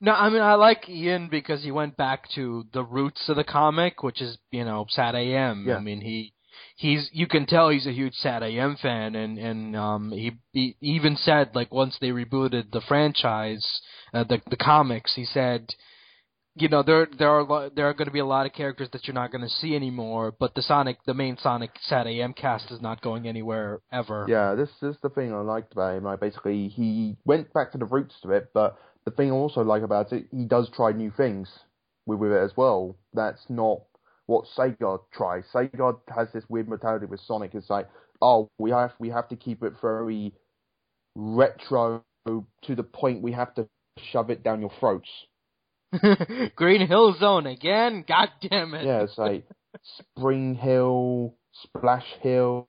[0.00, 3.44] No, I mean I like Ian because he went back to the roots of the
[3.44, 5.66] comic, which is you know SatAM.
[5.66, 5.76] Yeah.
[5.76, 6.34] I mean he
[6.76, 11.16] he's you can tell he's a huge SatAM fan, and and um he, he even
[11.16, 13.66] said like once they rebooted the franchise,
[14.12, 15.74] uh, the the comics, he said.
[16.58, 19.06] You know there there are there are going to be a lot of characters that
[19.06, 22.80] you're not going to see anymore, but the Sonic the main Sonic SatAM cast is
[22.80, 24.24] not going anywhere ever.
[24.26, 26.04] Yeah, this, this is the thing I liked about him.
[26.04, 29.62] Like basically, he went back to the roots of it, but the thing I also
[29.62, 31.48] like about it, he does try new things
[32.04, 32.96] with, with it as well.
[33.14, 33.82] That's not
[34.26, 35.44] what Sega tries.
[35.54, 37.54] Sega has this weird mentality with Sonic.
[37.54, 37.88] It's like,
[38.20, 40.34] oh, we have we have to keep it very
[41.14, 43.68] retro to the point we have to
[44.12, 45.08] shove it down your throats.
[46.56, 48.04] Green Hill Zone again.
[48.06, 48.84] God damn it.
[48.84, 49.46] Yeah, it's like
[49.98, 52.68] Spring Hill, Splash Hill,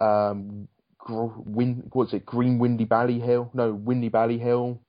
[0.00, 0.68] um,
[0.98, 2.24] gr- win, what's it?
[2.24, 3.50] Green Windy Valley Hill?
[3.52, 4.80] No, Windy Valley Hill.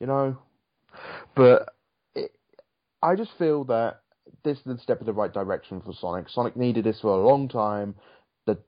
[0.00, 0.38] You know,
[1.34, 1.74] but
[2.14, 2.32] it,
[3.02, 4.00] I just feel that
[4.44, 6.28] this is a step in the right direction for Sonic.
[6.28, 7.94] Sonic needed this for a long time.
[8.46, 8.58] The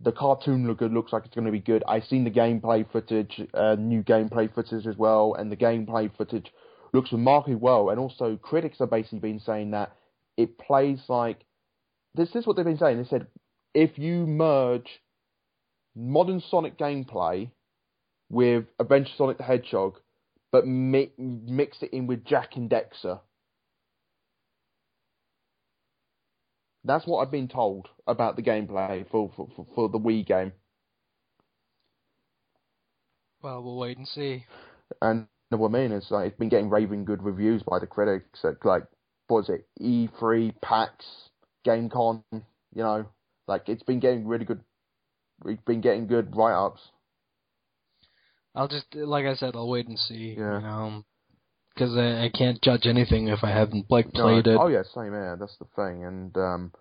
[0.00, 1.82] the cartoon look looks like it's going to be good.
[1.88, 6.52] I've seen the gameplay footage, uh, new gameplay footage as well, and the gameplay footage
[6.92, 7.90] looks remarkably well.
[7.90, 9.92] And also, critics have basically been saying that
[10.36, 11.44] it plays like
[12.14, 12.98] this is what they've been saying.
[12.98, 13.26] They said
[13.74, 15.00] if you merge
[15.94, 17.50] modern Sonic gameplay
[18.30, 19.94] with Adventure Sonic the Hedgehog,
[20.52, 23.20] but mi- mix it in with Jak and Daxter.
[26.84, 30.52] That's what I've been told about the gameplay for for, for, for the Wii game.
[33.42, 34.44] Well, we'll wait and see.
[35.02, 38.44] And what I mean is like it's been getting raving good reviews by the critics
[38.44, 38.84] at like
[39.28, 41.04] what was it E3, PAX,
[41.66, 42.22] Gamescom.
[42.32, 42.42] You
[42.82, 43.06] know,
[43.48, 44.60] like it's been getting really good.
[45.44, 46.80] It's been getting good write ups.
[48.56, 50.34] I'll just, like I said, I'll wait and see.
[50.36, 50.58] Yeah.
[50.58, 51.04] You know,
[51.74, 54.58] because I, I can't judge anything if I haven't like played no, it.
[54.58, 55.36] Oh yeah, same here.
[55.38, 56.04] That's the thing.
[56.04, 56.72] And um,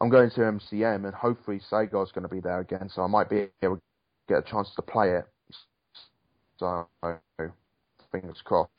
[0.00, 3.30] I'm going to MCM, and hopefully Sega's going to be there again, so I might
[3.30, 3.82] be able to
[4.28, 5.24] get a chance to play it.
[6.58, 6.86] So
[8.12, 8.70] fingers crossed.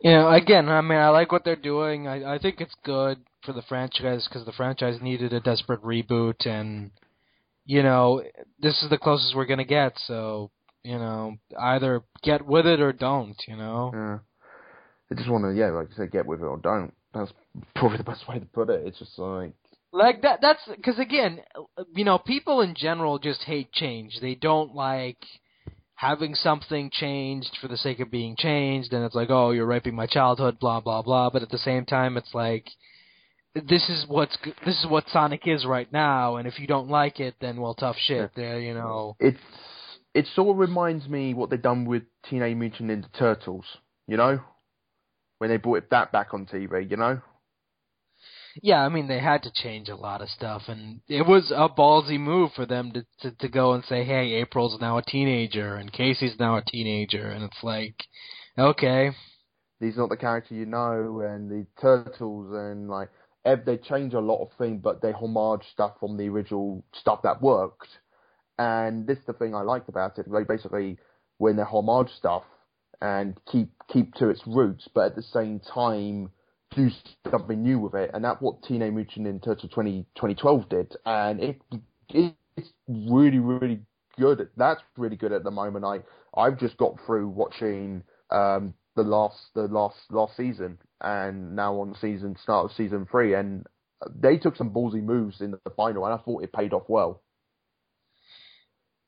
[0.00, 2.08] You know, again, I mean, I like what they're doing.
[2.08, 6.46] I, I think it's good for the franchise because the franchise needed a desperate reboot,
[6.46, 6.90] and
[7.70, 8.20] you know,
[8.58, 9.92] this is the closest we're gonna get.
[10.08, 10.50] So,
[10.82, 13.36] you know, either get with it or don't.
[13.46, 13.92] You know.
[13.94, 14.18] Yeah.
[15.08, 16.92] I just want to, yeah, like you said, get with it or don't.
[17.14, 17.32] That's
[17.76, 18.86] probably the best way to put it.
[18.86, 19.52] It's just like,
[19.92, 20.40] Like that.
[20.42, 21.40] That's because again,
[21.94, 24.18] you know, people in general just hate change.
[24.20, 25.18] They don't like
[25.94, 29.94] having something changed for the sake of being changed, and it's like, oh, you're raping
[29.94, 31.30] my childhood, blah blah blah.
[31.30, 32.66] But at the same time, it's like,
[33.54, 37.18] this is what's this is what Sonic is right now, and if you don't like
[37.20, 38.30] it, then well, tough shit.
[38.36, 39.16] There, you know.
[39.18, 39.38] it's,
[40.14, 43.64] it sort of reminds me what they've done with Teenage Mutant Ninja Turtles,
[44.06, 44.40] you know?
[45.38, 47.22] When they brought it that back on TV, you know?
[48.62, 51.68] Yeah, I mean they had to change a lot of stuff, and it was a
[51.68, 55.76] ballsy move for them to to, to go and say, "Hey, April's now a teenager,
[55.76, 57.94] and Casey's now a teenager," and it's like,
[58.58, 59.12] okay,
[59.80, 63.08] He's not the character you know, and the turtles and like
[63.44, 67.42] they change a lot of things, but they homage stuff from the original stuff that
[67.42, 67.88] worked.
[68.58, 70.26] And this is the thing I liked about it.
[70.30, 70.98] They basically
[71.38, 72.44] when they homage stuff
[73.00, 76.30] and keep keep to its roots, but at the same time
[76.74, 76.88] do
[77.30, 81.40] something new with it, and that's what Teenage Mutant Ninja Turtle 20, 2012 did, and
[81.40, 81.60] it,
[82.10, 83.80] it it's really really
[84.18, 84.48] good.
[84.56, 85.84] That's really good at the moment.
[85.84, 86.00] I
[86.38, 91.94] I've just got through watching um, the last the last last season, and now on
[92.00, 93.66] season start of season three, and
[94.14, 97.22] they took some ballsy moves in the final, and I thought it paid off well.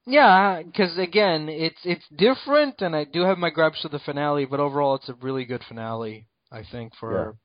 [0.06, 4.46] Yeah, because again, it's it's different, and I do have my gripes with the finale,
[4.46, 6.26] but overall, it's a really good finale.
[6.50, 7.36] I think for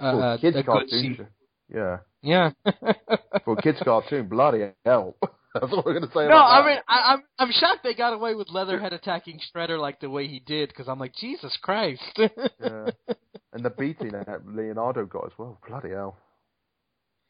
[0.00, 1.28] uh, a uh, kids a cartoon,
[1.72, 2.50] yeah, Yeah.
[3.44, 5.16] for a kids cartoon, bloody hell.
[5.54, 6.20] That's what we're gonna say.
[6.20, 9.80] No, about I mean, I, I'm I'm shocked they got away with Leatherhead attacking Shredder
[9.80, 12.02] like the way he did, because I'm like, Jesus Christ.
[12.16, 12.28] Yeah.
[13.52, 16.16] and the beating that Leonardo got as well, bloody hell.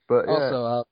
[0.08, 0.82] But yeah, Also, uh,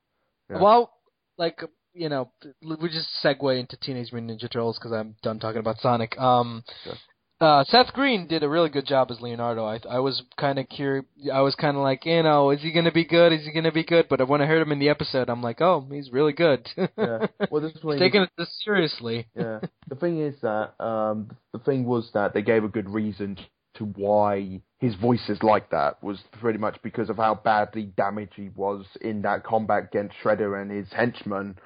[0.51, 0.62] Yeah.
[0.62, 0.93] well,
[1.37, 1.62] like
[1.93, 2.31] you know,
[2.62, 6.19] we just segue into Teenage Mutant Ninja Turtles because I'm done talking about Sonic.
[6.19, 6.95] Um, Sure.
[7.40, 9.64] Uh, Seth Green did a really good job as Leonardo.
[9.64, 11.05] I I was kind of curious.
[11.33, 13.33] I was kind of like, you know, is he gonna be good?
[13.33, 14.07] Is he gonna be good?
[14.09, 16.68] But when I heard him in the episode, I'm like, oh, he's really good.
[16.77, 17.27] yeah.
[17.51, 19.27] Well, this is he's taking it this seriously.
[19.37, 19.61] yeah.
[19.88, 23.38] The thing is that um, the thing was that they gave a good reason
[23.79, 28.35] to why his voice is like that was pretty much because of how badly damaged
[28.37, 31.57] he was in that combat against Shredder and his henchmen.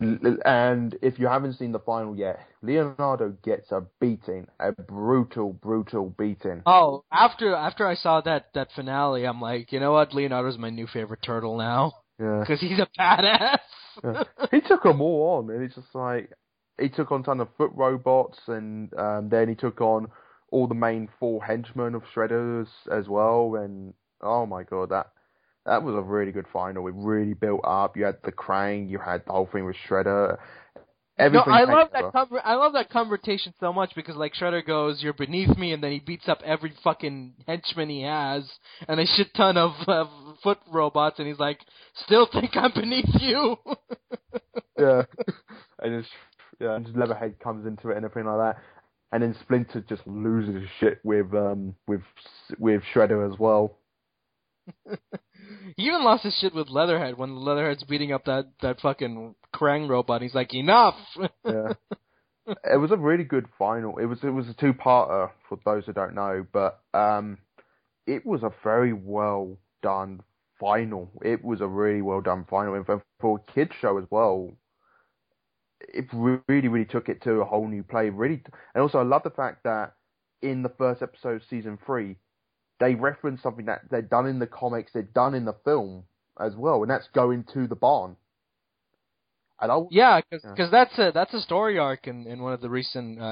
[0.00, 6.14] And if you haven't seen the final yet, Leonardo gets a beating, a brutal, brutal
[6.18, 6.62] beating.
[6.66, 10.14] Oh, after after I saw that that finale, I'm like, you know what?
[10.14, 12.40] Leonardo's my new favorite turtle now Yeah.
[12.40, 13.58] because he's a badass.
[14.02, 14.22] Yeah.
[14.50, 16.32] he took them all on, and it's just like
[16.80, 20.08] he took on ton of foot robots, and um, then he took on
[20.52, 23.56] all the main four henchmen of Shredders as well.
[23.56, 25.08] And oh my god, that
[25.66, 26.86] that was a really good final.
[26.86, 27.96] It really built up.
[27.96, 30.38] You had the Krang, you had the whole thing with Shredder.
[31.18, 31.52] No, Everything.
[31.52, 32.10] I love together.
[32.14, 32.42] that.
[32.46, 35.92] I love that conversation so much because like Shredder goes, "You're beneath me," and then
[35.92, 38.50] he beats up every fucking henchman he has
[38.88, 40.06] and a shit ton of uh,
[40.42, 41.60] foot robots, and he's like,
[42.06, 43.56] "Still think I'm beneath you."
[44.78, 45.02] yeah.
[45.80, 46.12] and just
[46.58, 48.62] yeah, and just Leatherhead comes into it and everything like that.
[49.12, 52.00] And then Splinter just loses his shit with um with
[52.58, 53.76] with Shredder as well.
[55.76, 59.88] he even lost his shit with Leatherhead when Leatherhead's beating up that that fucking Krang
[59.88, 60.22] robot.
[60.22, 60.96] He's like, "Enough."
[61.44, 62.54] Yeah.
[62.64, 63.98] it was a really good final.
[63.98, 67.38] It was it was a two parter for those who don't know, but um
[68.06, 70.22] it was a very well done
[70.58, 71.10] final.
[71.22, 72.74] It was a really well done final.
[72.74, 74.52] And for, for a kids show as well,
[75.88, 78.10] it really, really took it to a whole new play.
[78.10, 78.42] Really,
[78.74, 79.94] and also I love the fact that
[80.40, 82.16] in the first episode of season three,
[82.80, 86.04] they reference something that they've done in the comics, they've done in the film
[86.40, 88.16] as well, and that's going to the barn.
[89.60, 90.66] And I, Yeah, because Yeah.
[90.70, 93.24] that's a that's a story arc in, in one of the recent uh,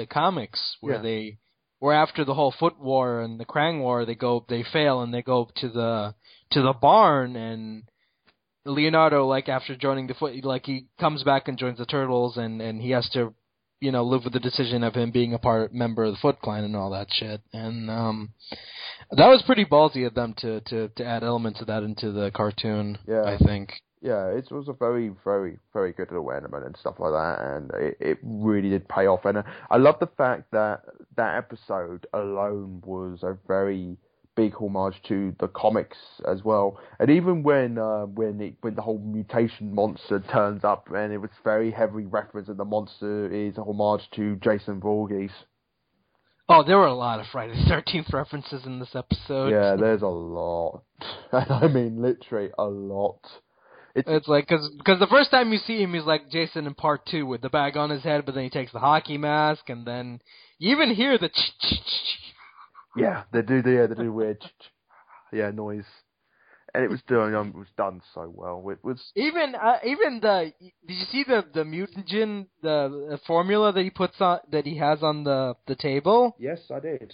[0.00, 1.02] uh, comics where Yeah.
[1.02, 1.38] they
[1.80, 5.12] where after the whole Foot War and the Krang War they go they fail and
[5.12, 6.14] they go to the
[6.52, 7.82] to the barn and
[8.64, 12.60] Leonardo like after joining the Foot like he comes back and joins the Turtles and
[12.60, 13.34] and he has to
[13.80, 16.40] you know live with the decision of him being a part member of the Foot
[16.40, 18.32] Clan and all that shit and um
[19.10, 22.30] that was pretty ballsy of them to to to add elements of that into the
[22.30, 23.24] cartoon Yeah.
[23.24, 23.72] I think
[24.04, 27.70] yeah, it was a very, very, very good little element and stuff like that, and
[27.70, 29.24] it, it really did pay off.
[29.24, 30.82] And I love the fact that
[31.16, 33.96] that episode alone was a very
[34.36, 35.96] big homage to the comics
[36.30, 36.80] as well.
[36.98, 41.18] And even when uh, when it, when the whole mutation monster turns up, and it
[41.18, 45.32] was very heavy reference, that the monster is a homage to Jason Voorhees.
[46.48, 49.50] Oh, there were a lot of Friday the Thirteenth references in this episode.
[49.50, 50.82] Yeah, there's a lot.
[51.32, 53.20] I mean, literally a lot.
[53.94, 57.06] It's It's like because the first time you see him, he's like Jason in part
[57.06, 59.86] two with the bag on his head, but then he takes the hockey mask, and
[59.86, 60.20] then
[60.58, 62.33] you even hear the ch ch ch.
[62.96, 63.62] Yeah, they do.
[63.62, 64.42] The, yeah, they do weird,
[65.32, 65.84] yeah, noise,
[66.72, 67.34] and it was doing.
[67.34, 68.64] Um, it was done so well.
[68.70, 69.00] It was.
[69.16, 73.90] Even uh, even the did you see the the mutagen the, the formula that he
[73.90, 76.36] puts on that he has on the the table?
[76.38, 77.12] Yes, I did.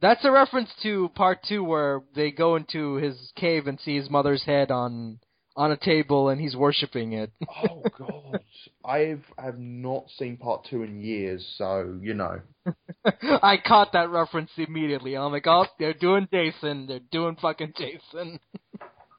[0.00, 4.08] That's a reference to part two where they go into his cave and see his
[4.08, 5.18] mother's head on
[5.58, 7.32] on a table and he's worshiping it.
[7.70, 8.40] Oh God,
[8.84, 12.40] I've have not seen part two in years, so you know.
[13.04, 15.16] I caught that reference immediately.
[15.16, 16.86] I'm like, oh, they're doing Jason.
[16.86, 18.38] They're doing fucking Jason.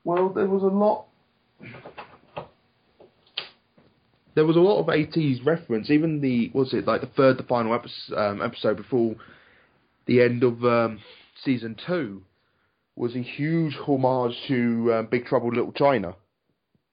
[0.06, 1.08] Well, there was a lot.
[4.34, 5.92] There was a lot of 80s reference.
[5.92, 9.16] Even the was it like the third, the final episode, um, episode before
[10.08, 11.00] the end of um,
[11.44, 12.24] season two
[12.96, 16.16] was a huge homage to uh, Big Trouble in Little China.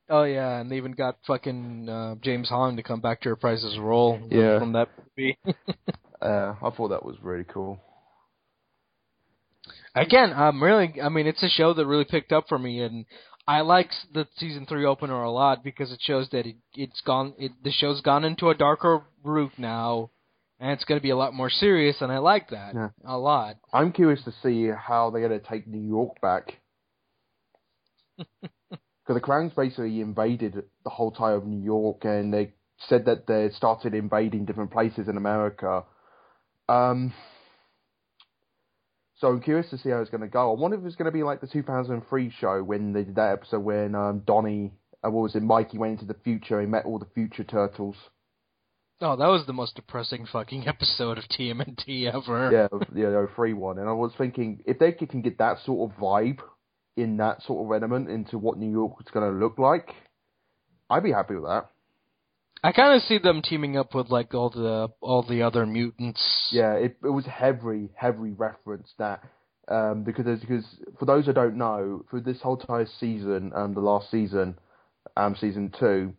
[0.09, 3.63] Oh yeah, and they even got fucking uh, James Hong to come back to reprise
[3.63, 4.59] his role Yeah.
[4.59, 5.39] from that movie.
[6.23, 7.79] Uh, I thought that was really cool.
[9.95, 10.95] Again, I'm really.
[11.01, 13.05] I mean, it's a show that really picked up for me, and
[13.47, 17.35] I like the season three opener a lot because it shows that it, it's gone.
[17.39, 20.11] It, the show's gone into a darker route now,
[20.59, 22.89] and it's going to be a lot more serious, and I like that Yeah.
[23.05, 23.57] a lot.
[23.75, 26.61] I'm curious to see how they're going to take New York back.
[29.07, 32.55] Because the Crowns basically invaded the whole time of New York, and they
[32.89, 35.85] said that they started invading different places in America.
[36.69, 37.15] Um,
[39.19, 40.53] so I'm curious to see how it's going to go.
[40.53, 43.33] I wonder if it's going to be like the 2003 show when they did that
[43.33, 44.73] episode when um, Donnie,
[45.05, 47.97] uh, what was it, Mikey went into the future and met all the future turtles.
[49.01, 52.51] Oh, that was the most depressing fucking episode of TMNT ever.
[52.53, 53.79] yeah, yeah, the 03 one.
[53.79, 56.41] And I was thinking if they can get that sort of vibe
[56.97, 59.91] in that sort of element into what New York is going to look like,
[60.89, 61.69] I'd be happy with that.
[62.63, 66.21] I kind of see them teaming up with like all the all the other mutants.
[66.51, 69.23] Yeah, it it was heavy, heavy reference that
[69.69, 70.65] um, because because
[70.99, 74.59] for those who don't know, for this whole entire season, um, the last season,
[75.17, 76.15] um, season two,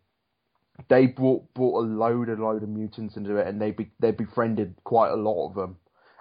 [0.89, 4.11] they brought brought a load and load of mutants into it, and they be, they
[4.11, 5.78] befriended quite a lot of them,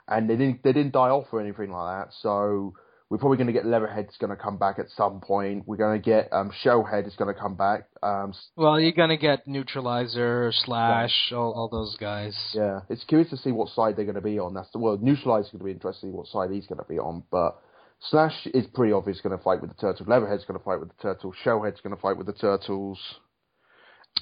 [0.08, 2.14] and they didn't they didn't die off or anything like that.
[2.22, 2.74] So
[3.08, 5.62] we're probably going to get Leatherhead's going to come back at some point.
[5.66, 7.84] We're going to get um, Shellhead is going to come back.
[8.02, 12.36] Um, Well, you're gonna get Newtralizer, Slash, all all those guys.
[12.52, 14.54] Yeah, it's curious to see what side they're going to be on.
[14.54, 16.78] That's the well, Neutralize is going to be interesting to see what side he's going
[16.78, 17.22] to be on.
[17.30, 17.56] But
[18.10, 20.08] Slash is pretty obvious going to fight with the turtles.
[20.08, 21.34] Leatherhead's going to fight with the turtles.
[21.44, 22.98] Shellhead's going to fight with the turtles.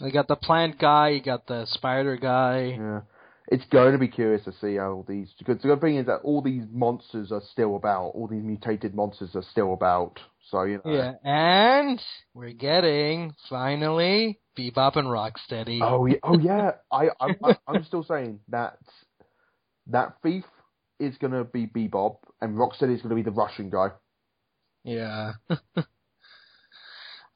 [0.01, 2.76] You got the plant guy, you got the spider guy.
[2.78, 3.01] Yeah,
[3.49, 5.32] it's going to be curious to see how all these.
[5.38, 8.09] Because the good thing is that all these monsters are still about.
[8.14, 10.18] All these mutated monsters are still about.
[10.51, 10.92] So you know.
[10.92, 12.01] Yeah, and
[12.32, 15.80] we're getting finally Bebop and Rocksteady.
[15.82, 16.16] Oh yeah.
[16.22, 16.72] Oh yeah.
[16.92, 18.78] I I'm, I'm- I'm still saying that
[19.88, 20.45] that thief
[20.99, 23.88] is going to be Bebop and Rocksteady is going to be the Russian guy.
[24.84, 25.32] Yeah.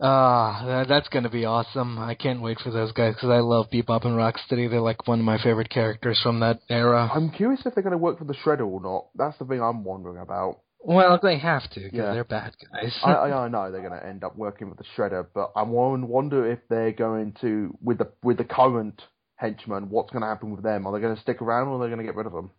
[0.00, 1.98] Ah, that, that's gonna be awesome.
[1.98, 4.70] I can't wait for those guys because I love Bebop and Rocksteady.
[4.70, 7.10] They're like one of my favorite characters from that era.
[7.12, 9.06] I'm curious if they're going to work for the Shredder or not.
[9.16, 10.60] That's the thing I'm wondering about.
[10.80, 12.12] Well, they have to because Yeah.
[12.12, 12.96] they're bad guys.
[13.04, 15.62] I, I, I know they're going to end up working with the Shredder, but I
[15.64, 19.02] won- wonder if they're going to with the with the current
[19.34, 19.90] henchmen.
[19.90, 20.86] What's going to happen with them?
[20.86, 22.52] Are they going to stick around or are they going to get rid of them?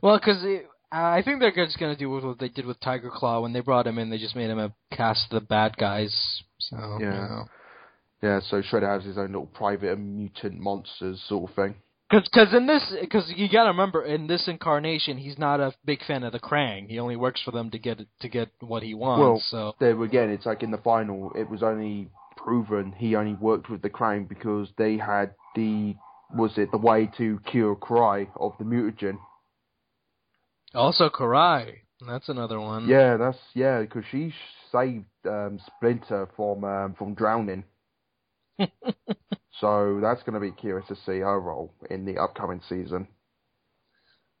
[0.00, 0.44] Well, because
[0.92, 3.86] I think they're just gonna do what they did with Tiger Claw when they brought
[3.86, 4.10] him in.
[4.10, 6.14] They just made him a cast of the bad guys.
[6.58, 7.26] So you Yeah.
[7.28, 7.44] know.
[8.22, 11.74] Yeah, so Shredder has his own little private mutant monsters sort of thing.
[12.08, 16.04] Because cause in this, because you gotta remember, in this incarnation, he's not a big
[16.04, 16.86] fan of the Krang.
[16.88, 19.20] He only works for them to get to get what he wants.
[19.20, 23.34] Well, so There again, it's like in the final, it was only proven he only
[23.34, 25.96] worked with the Krang because they had the
[26.34, 29.18] was it the way to cure Karai of the mutagen.
[30.74, 32.88] Also Karai, that's another one.
[32.88, 34.32] Yeah, that's yeah, because she
[34.70, 37.64] saved um, Splinter from um, from drowning.
[39.60, 43.08] so that's going to be curious to see her role in the upcoming season.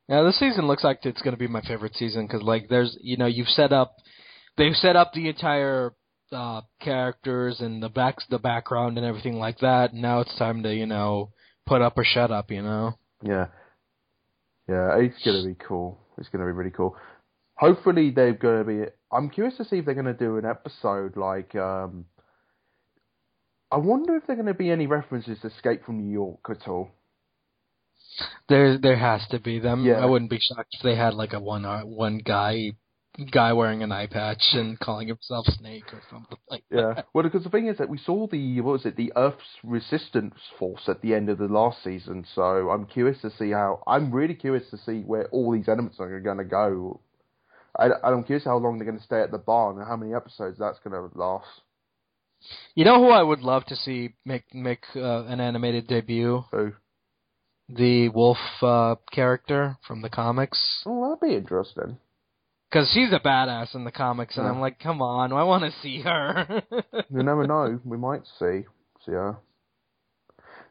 [0.08, 2.96] Yeah, this season looks like it's going to be my favorite season because, like, there's,
[3.00, 3.96] you know, you've set up,
[4.58, 5.92] they've set up the entire
[6.32, 9.92] uh characters and the backs, the background and everything like that.
[9.92, 11.30] Now it's time to, you know,
[11.66, 12.50] put up or shut up.
[12.50, 12.98] You know.
[13.22, 13.46] Yeah,
[14.68, 15.98] yeah, it's going to be cool.
[16.22, 16.96] It's going to be really cool.
[17.56, 18.90] Hopefully, they're going to be.
[19.12, 21.54] I'm curious to see if they're going to do an episode like.
[21.54, 22.06] um
[23.72, 26.40] I wonder if there are going to be any references to Escape from New York
[26.50, 26.90] at all.
[28.46, 29.86] There, there has to be them.
[29.86, 29.94] Yeah.
[29.94, 32.72] I wouldn't be shocked if they had like a one, uh, one guy,
[33.30, 36.94] guy wearing an eye patch and calling himself Snake or something like Yeah.
[36.94, 37.06] that.
[37.12, 40.34] Well, because the thing is that we saw the what was it, the Earth's Resistance
[40.58, 42.24] Force at the end of the last season.
[42.34, 43.82] So I'm curious to see how.
[43.86, 47.00] I'm really curious to see where all these elements are going to go.
[47.78, 50.14] I, I'm curious how long they're going to stay at the barn and how many
[50.14, 51.46] episodes that's going to last.
[52.74, 56.44] You know who I would love to see make make uh, an animated debut?
[56.50, 56.72] So,
[57.68, 60.58] The Wolf uh, character from the comics.
[60.86, 61.98] oh, that'd be interesting.
[62.72, 64.52] Because she's a badass in the comics, and Yeah.
[64.52, 66.62] I'm like, come on, I want to see her.
[67.10, 67.78] You never know.
[67.84, 68.64] We might see.
[69.04, 69.34] See, yeah.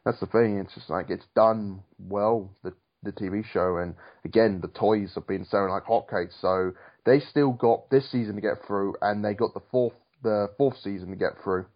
[0.04, 0.58] That's the thing.
[0.58, 2.50] It's just like it's done well.
[2.64, 2.72] The
[3.04, 3.94] the TV show, and
[4.24, 6.40] again, the toys have been selling like hotcakes.
[6.40, 6.72] So
[7.04, 10.76] they still got this season to get through, and they got the fourth the fourth
[10.78, 11.66] season to get through.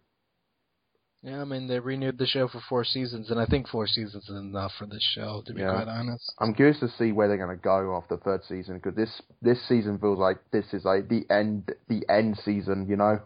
[1.23, 4.23] Yeah, I mean they renewed the show for four seasons, and I think four seasons
[4.23, 5.41] is enough for this show.
[5.47, 5.71] To be Yeah.
[5.73, 6.31] quite honest.
[6.39, 9.21] I'm curious to see where they're going to go after the third season because this
[9.41, 12.87] this season feels like this is like the end the end season.
[12.87, 13.19] You know?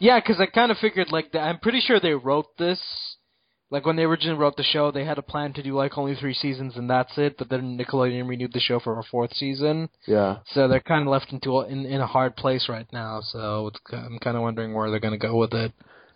[0.00, 1.42] Yeah, because I kind of figured like that.
[1.42, 2.80] I'm pretty sure they wrote this.
[3.70, 6.14] Like when they originally wrote the show, they had a plan to do like only
[6.14, 7.38] three seasons and that's it.
[7.38, 10.40] But then Nickelodeon renewed the show for a fourth season, Yeah.
[10.52, 13.20] so they're kind of left into a, in in a hard place right now.
[13.22, 15.72] So it's, I'm kind of wondering where they're going to go with it.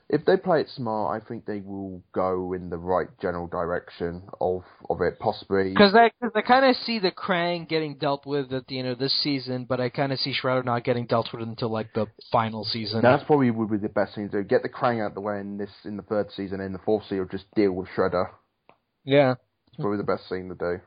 [0.08, 4.22] If they play it smart, I think they will go in the right general direction
[4.40, 5.18] of of it.
[5.18, 5.70] Possibly.
[5.70, 8.86] Because I, cause I kind of see the Krang getting dealt with at the end
[8.86, 11.92] of this season, but I kind of see Shredder not getting dealt with until like
[11.92, 13.02] the final season.
[13.02, 14.48] That's probably would be the best thing to do.
[14.48, 16.60] Get the Krang out the way in this in the third season.
[16.60, 18.30] In the fourth season, just deal with Shredder.
[19.04, 19.34] yeah.
[19.68, 20.80] It's probably the best thing to do.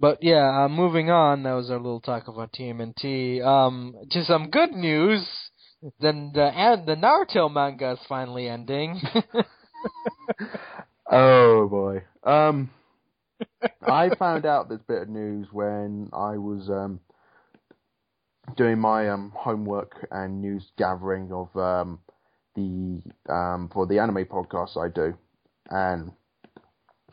[0.00, 1.42] But yeah, uh, moving on.
[1.42, 3.44] That was our little talk about TMNT.
[3.44, 5.47] Um, to some good news.
[6.00, 9.00] Then the and the Naruto manga is finally ending.
[11.10, 12.02] Oh boy.
[12.22, 12.70] Um,
[13.82, 17.00] I found out this bit of news when I was um
[18.56, 22.00] doing my um homework and news gathering of um
[22.54, 23.02] the
[23.32, 25.16] um for the anime podcast I do,
[25.70, 26.12] and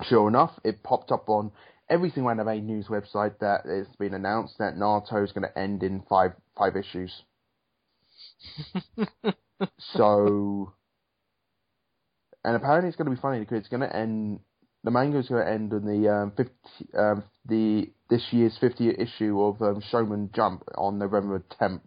[0.04, 1.52] sure enough, it popped up on
[1.90, 5.84] every single anime news website that it's been announced that Naruto is going to end
[5.84, 7.24] in five five issues.
[9.96, 10.74] so,
[12.44, 14.40] and apparently it's going to be funny because it's going to end.
[14.84, 16.52] The manga is going to end in the um, 50,
[16.98, 21.82] um, the this year's 50th issue of um, Shonen Jump on November 10th.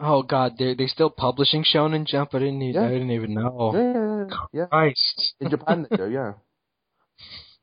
[0.00, 2.34] oh God, they they still publishing Shonen Jump.
[2.34, 2.88] I didn't even, Yeah.
[2.88, 3.72] I didn't even know.
[3.72, 4.66] Yeah, yeah.
[4.66, 5.34] Christ.
[5.40, 6.32] In Japan they do, yeah.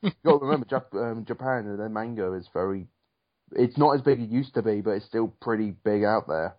[0.02, 2.88] You got to remember, Jap- um, Japan, their manga is very.
[3.52, 6.28] It's not as big as it used to be, but it's still pretty big out
[6.28, 6.56] there.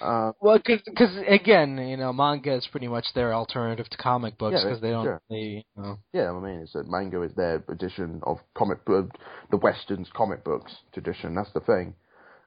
[0.00, 4.56] Uh, Well, because again, you know, manga is pretty much their alternative to comic books
[4.56, 5.04] Yeah, because they don't.
[5.04, 5.22] sure.
[5.28, 5.98] They, you know.
[6.12, 9.10] yeah, I mean, it's a manga is their edition of comic book,
[9.50, 11.34] the Western's comic books tradition.
[11.34, 11.94] That's the thing.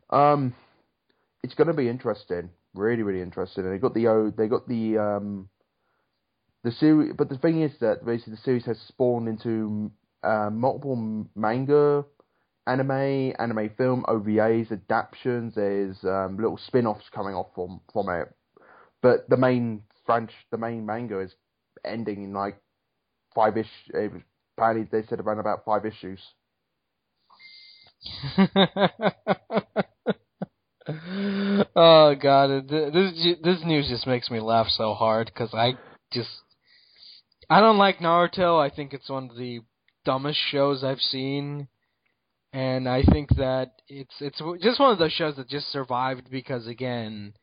[0.09, 0.55] Um,
[1.43, 3.65] it's going to be interesting, really, really interesting.
[3.65, 5.49] And they got the oh, they got the um,
[6.63, 7.13] the series.
[7.17, 9.91] But the thing is that basically the series has spawned into
[10.23, 12.05] uh, multiple manga,
[12.67, 15.55] anime, anime film, OVAs, adaptations.
[15.55, 18.33] There's um, little spin-offs coming off from from it.
[19.01, 21.33] But the main franch, the main manga is
[21.85, 22.57] ending in like
[23.35, 23.67] five ish.
[24.57, 26.19] Apparently, they said around about five issues.
[31.75, 35.77] oh god, this this news just makes me laugh so hard because I
[36.11, 36.29] just
[37.49, 38.59] I don't like Naruto.
[38.59, 39.61] I think it's one of the
[40.05, 41.67] dumbest shows I've seen,
[42.53, 46.67] and I think that it's it's just one of those shows that just survived because
[46.67, 47.33] again,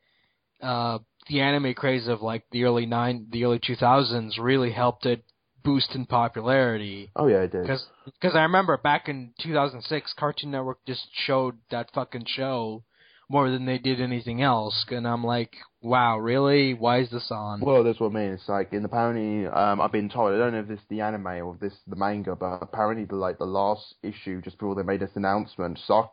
[0.63, 5.05] uh, the anime craze of like the early nine the early two thousands really helped
[5.07, 5.25] it
[5.65, 7.11] boost in popularity.
[7.17, 7.63] Oh yeah, it did.
[7.63, 12.85] Because because I remember back in 2006, Cartoon Network just showed that fucking show
[13.29, 16.75] more than they did anything else, and I'm like, wow, really?
[16.75, 17.61] Why is this on?
[17.61, 18.31] Well, that's what I mean.
[18.31, 20.35] It's like in the apparently, um, I've been told.
[20.35, 23.17] I don't know if this is the anime or this the manga, but apparently, the
[23.17, 26.11] like the last issue just before they made this announcement, Sak,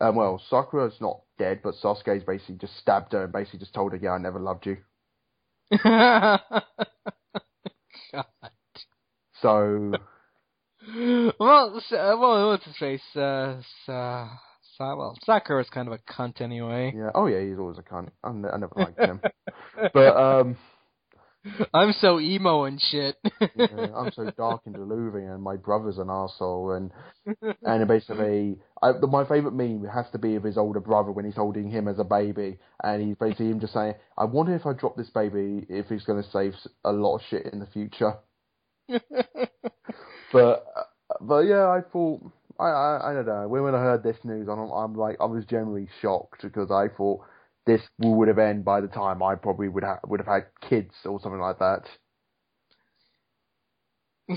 [0.00, 3.92] um, well, Sakura's not dead, but Sasuke's basically just stabbed her and basically just told
[3.92, 4.76] her, "Yeah, I never loved you."
[5.82, 6.40] God.
[9.42, 9.92] So
[11.40, 13.16] well, s- uh, well, what's his face?
[13.16, 14.28] Uh, Sa-
[14.78, 16.92] Well, Sakura's kind of a cunt anyway.
[16.96, 18.10] yeah, oh yeah, he's always a cunt.
[18.22, 19.20] I, ne- I never liked him,
[19.94, 20.56] but um,
[21.72, 23.16] I'm so emo and shit.
[23.56, 26.90] yeah, I'm so dark and deluding, and my brother's an asshole, and
[27.62, 31.24] and basically, I, the, my favorite meme has to be of his older brother when
[31.24, 34.66] he's holding him as a baby, and he's basically him just saying, "I wonder if
[34.66, 36.54] I drop this baby, if he's going to save
[36.84, 38.14] a lot of shit in the future."
[40.32, 40.66] But
[41.20, 42.20] but yeah, I thought
[42.58, 43.48] I I, I don't know.
[43.48, 46.88] When when I heard this news, I'm I'm like I was generally shocked because I
[46.96, 47.20] thought
[47.66, 50.94] this would have ended by the time I probably would have would have had kids
[51.04, 51.82] or something like that.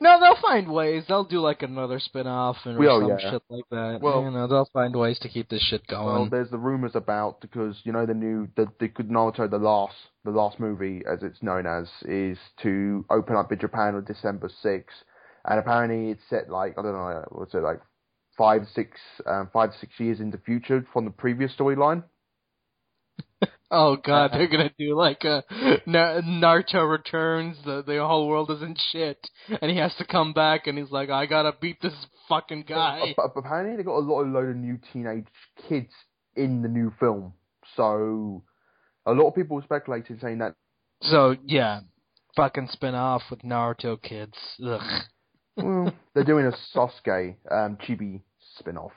[0.00, 1.04] no, they'll find ways.
[1.08, 3.30] They'll do like another spin-off and or Well, some yeah.
[3.32, 3.98] shit like that.
[4.00, 6.30] Well- you know, they'll find ways to keep this shit Well, going.
[6.30, 9.94] there's the rumors about because you know the new the the good Naruto the last
[10.24, 14.50] the last movie as it's known as is to open up in Japan on December
[14.62, 14.96] sixth,
[15.44, 17.80] and apparently it's set like I don't know what's it like
[18.36, 22.04] five six um, five six years in the future from the previous storyline.
[23.70, 25.42] Oh god, they're gonna do like a
[25.88, 27.56] Naruto returns.
[27.64, 30.92] The the whole world is in shit, and he has to come back, and he's
[30.92, 31.94] like, I gotta beat this
[32.28, 33.14] fucking guy.
[33.16, 35.26] But apparently they got a lot of load of new teenage
[35.68, 35.90] kids
[36.36, 37.32] in the new film.
[37.76, 38.44] So
[39.06, 40.54] a lot of people speculated saying that
[41.02, 41.80] So yeah,
[42.36, 44.36] fucking spin off with Naruto kids.
[44.64, 45.02] Ugh.
[45.56, 48.20] Well, they're doing a Sasuke um, chibi
[48.58, 48.92] spin off.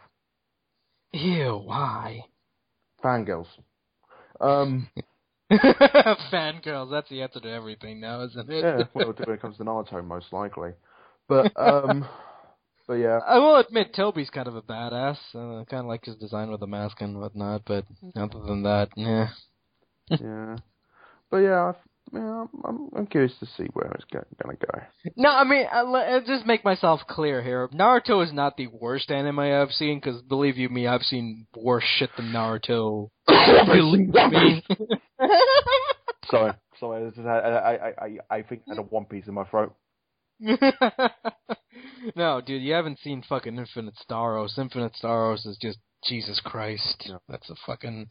[1.14, 2.26] Ew, why?
[3.03, 3.47] Fangirls.
[4.41, 4.89] Um,
[5.51, 8.64] Fangirls, that's the answer to everything now, isn't it?
[8.64, 10.72] yeah, well, when it comes to Naruto, most likely.
[11.28, 12.05] But um,
[12.88, 15.18] but yeah, I will admit Tobi's kind of a badass.
[15.34, 17.86] Uh, kind of like his design with the mask and whatnot, but
[18.16, 19.28] other than that, yeah.
[20.10, 20.58] yeah.
[21.30, 21.74] But yeah,
[22.08, 25.12] I've, yeah I'm, I'm curious to see where it's gonna go.
[25.16, 27.68] No, I mean, uh, let- uh, just make myself clear here.
[27.70, 31.84] Naruto is not the worst anime I've seen, because believe you me, I've seen worse
[31.97, 33.10] shit than Naruto.
[33.28, 34.64] believe me.
[36.30, 37.12] Sorry, sorry.
[37.26, 39.74] I, I, I, I, I think I had a One Piece in my throat.
[42.16, 44.58] no, dude, you haven't seen fucking Infinite Stratos.
[44.58, 47.05] Infinite Stratos is just Jesus Christ.
[47.08, 47.18] Yeah.
[47.30, 48.10] That's a fucking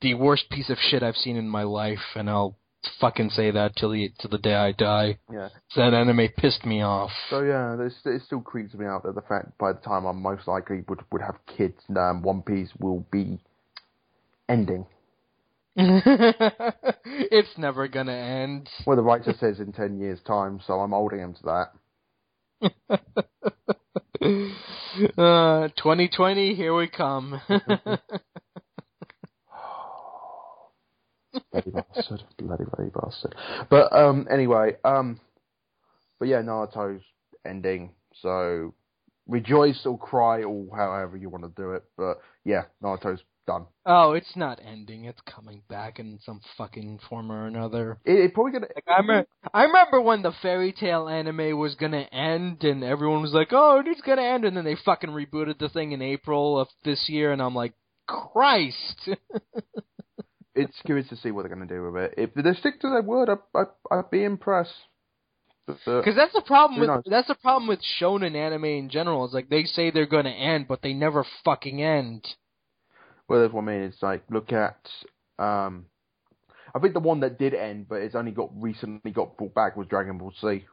[0.00, 2.58] the worst piece of shit I've seen in my life, and I'll
[3.00, 5.18] fucking say that till the till the day I die.
[5.32, 5.48] Yeah.
[5.76, 7.10] That anime pissed me off.
[7.30, 10.48] So yeah, it still creeps me out that the fact by the time I'm most
[10.48, 13.40] likely would would have kids, um, One Piece will be
[14.48, 14.86] ending.
[15.76, 18.68] it's never gonna end.
[18.86, 21.72] Well, the writer says in ten years' time, so I'm holding him to that.
[25.18, 27.40] uh, 2020, here we come.
[31.50, 33.34] bloody bastard, bloody bloody bastard.
[33.70, 35.20] But um, anyway, um,
[36.18, 37.02] but yeah, Naruto's
[37.44, 37.90] ending.
[38.20, 38.74] So
[39.26, 41.84] rejoice or cry or however you want to do it.
[41.96, 43.66] But yeah, Naruto's done.
[43.86, 45.04] oh, it's not ending.
[45.04, 47.98] It's coming back in some fucking form or another.
[48.04, 48.68] It, it probably gonna.
[48.74, 53.22] Like I remember, I remember when the Fairy Tail anime was gonna end, and everyone
[53.22, 56.60] was like, "Oh, it's gonna end," and then they fucking rebooted the thing in April
[56.60, 57.74] of this year, and I'm like,
[58.06, 59.08] Christ.
[60.54, 62.14] It's curious to see what they're gonna do with it.
[62.16, 63.64] If they stick to their word, I, I,
[63.98, 64.74] I'd be impressed.
[65.68, 67.02] Uh, Because that's the problem with knows?
[67.06, 69.24] that's the problem with shonen anime in general.
[69.26, 72.26] Is like they say they're going to end, but they never fucking end.
[73.28, 73.82] Well, that's what I mean.
[73.82, 74.88] It's like look at.
[75.38, 75.86] Um,
[76.74, 79.76] I think the one that did end, but it's only got recently got brought back
[79.76, 80.64] was Dragon Ball Z.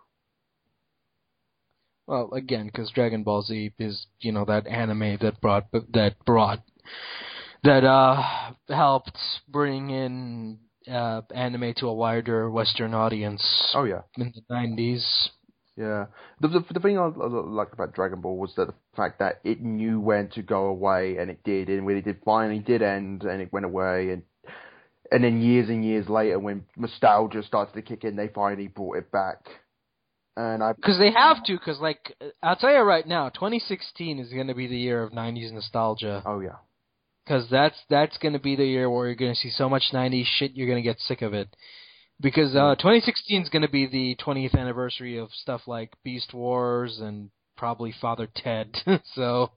[2.07, 6.63] Well, again, because Dragon Ball Z is you know that anime that brought that brought
[7.63, 10.59] that uh helped bring in
[10.91, 13.43] uh anime to a wider Western audience
[13.75, 15.29] Oh yeah, in the nineties.
[15.75, 16.05] yeah.
[16.41, 19.39] The the, the thing I, I liked about Dragon Ball was that the fact that
[19.43, 22.81] it knew when to go away, and it did, and when it did finally did
[22.81, 24.23] end, and it went away, and
[25.11, 28.97] and then years and years later, when nostalgia started to kick in, they finally brought
[28.97, 29.39] it back.
[30.37, 31.53] And I Because they have to.
[31.53, 35.11] Because like I'll tell you right now, 2016 is going to be the year of
[35.11, 36.21] 90s nostalgia.
[36.25, 36.57] oh yeah,
[37.29, 39.83] because that's that's going to be the year where you're going to see so much
[39.93, 41.55] 90s shit you're going to get sick of it.
[42.19, 46.99] Because uh, 2016 is going to be the 20th anniversary of stuff like Beast Wars
[46.99, 48.75] and probably Father Ted.
[49.13, 49.51] so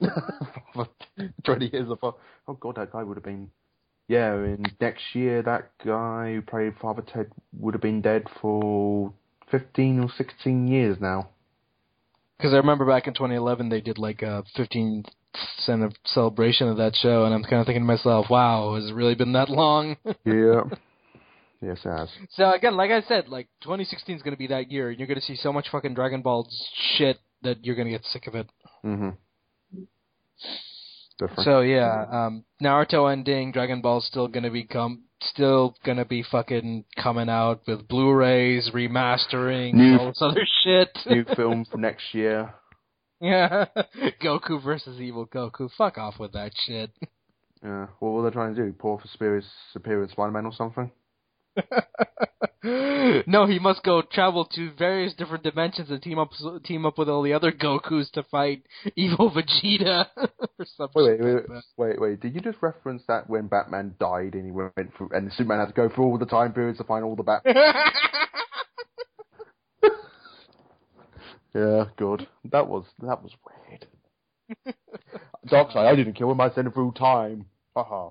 [1.44, 2.16] twenty years of oh
[2.58, 3.50] god, that guy would have been.
[4.08, 9.12] Yeah, in next year, that guy who played Father Ted would have been dead for
[9.50, 11.28] fifteen or sixteen years now.
[12.38, 15.04] because I remember back in 2011 they did like a 15
[15.58, 18.90] cent of celebration of that show, and I'm kind of thinking to myself, wow, has
[18.90, 19.96] it really been that long?
[20.24, 20.62] Yeah.
[21.60, 22.08] yes, it has.
[22.30, 25.08] so again, like I said, like 2016 is going to be that year, and you're
[25.08, 26.48] going to see so much fucking Dragon Ball
[26.96, 28.48] shit that you're going to get sick of it.
[28.84, 29.10] Mm-hmm.
[31.18, 31.40] Different.
[31.44, 36.84] So yeah, um, Naruto ending, Dragon Ball's still gonna be come, still gonna be fucking
[36.96, 40.96] coming out with Blu-rays, remastering, New- all this other shit.
[41.10, 42.54] New film for next year.
[43.20, 43.66] Yeah,
[44.22, 45.70] Goku versus Evil Goku.
[45.76, 46.90] Fuck off with that shit.
[47.62, 47.86] Yeah.
[47.98, 48.72] What were they trying to do?
[48.72, 49.42] Pour for Superior,
[49.72, 50.90] Superior Spider-Man or something?
[53.26, 56.30] no, he must go travel to various different dimensions and team up
[56.64, 58.64] team up with all the other Gokus to fight
[58.96, 61.02] evil Vegeta or something.
[61.02, 62.20] Wait, wait, wait, wait, wait.
[62.20, 65.68] Did you just reference that when Batman died and he went through, and Superman had
[65.68, 67.42] to go through all the time periods to find all the Bat?
[71.54, 72.26] Yeah, good.
[72.50, 73.86] That was that was weird.
[75.46, 76.40] Darkseid, I didn't kill him.
[76.40, 77.46] I sent him through time.
[77.74, 78.10] Haha.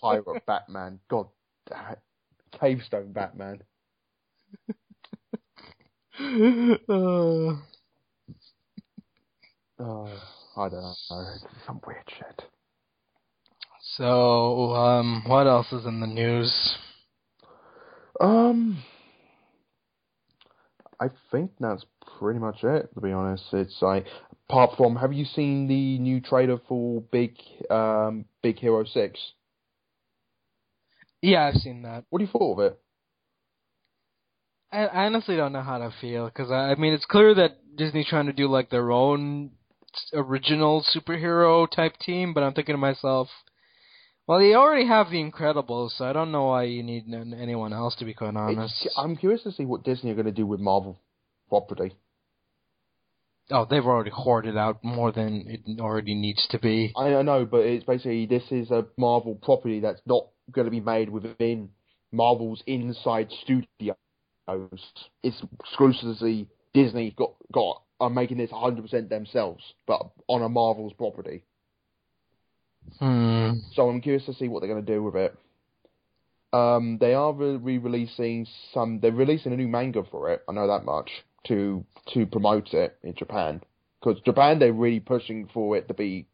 [0.00, 1.00] Pirate Batman.
[1.08, 1.26] God
[1.68, 1.98] damn it.
[2.58, 3.62] Cavestone Batman.
[6.88, 7.56] Uh,
[9.78, 10.08] Oh,
[10.56, 10.80] I don't
[11.10, 11.24] know.
[11.66, 12.44] Some weird shit.
[13.96, 16.78] So, um, what else is in the news?
[18.20, 18.82] Um,
[21.00, 21.84] I think that's
[22.18, 22.92] pretty much it.
[22.94, 24.06] To be honest, it's like
[24.48, 27.36] apart from, have you seen the new trailer for Big
[27.70, 29.18] um Big Hero Six?
[31.22, 32.04] Yeah, I've seen that.
[32.10, 32.78] What do you thought of it?
[34.72, 37.76] I, I honestly don't know how to feel because I, I mean it's clear that
[37.76, 39.50] Disney's trying to do like their own
[40.12, 43.28] original superhero type team, but I'm thinking to myself,
[44.26, 47.72] well, you already have the Incredibles, so I don't know why you need n- anyone
[47.72, 48.84] else to be quite honest.
[48.84, 51.00] It's, I'm curious to see what Disney are going to do with Marvel
[51.48, 51.94] property.
[53.50, 56.92] Oh, they've already hoarded out more than it already needs to be.
[56.96, 60.70] I, I know, but it's basically this is a Marvel property that's not going to
[60.72, 61.70] be made within
[62.10, 63.96] Marvel's inside studios.
[65.22, 71.44] It's exclusively Disney got got are making this 100% themselves, but on a Marvel's property.
[72.98, 73.50] Hmm.
[73.74, 75.36] So I'm curious to see what they're going to do with it.
[76.52, 79.00] Um, they are re- re-releasing some.
[79.00, 80.42] They're releasing a new manga for it.
[80.48, 81.10] I know that much
[81.48, 81.84] to
[82.14, 83.60] to promote it in Japan
[84.00, 86.26] because Japan they're really pushing for it to be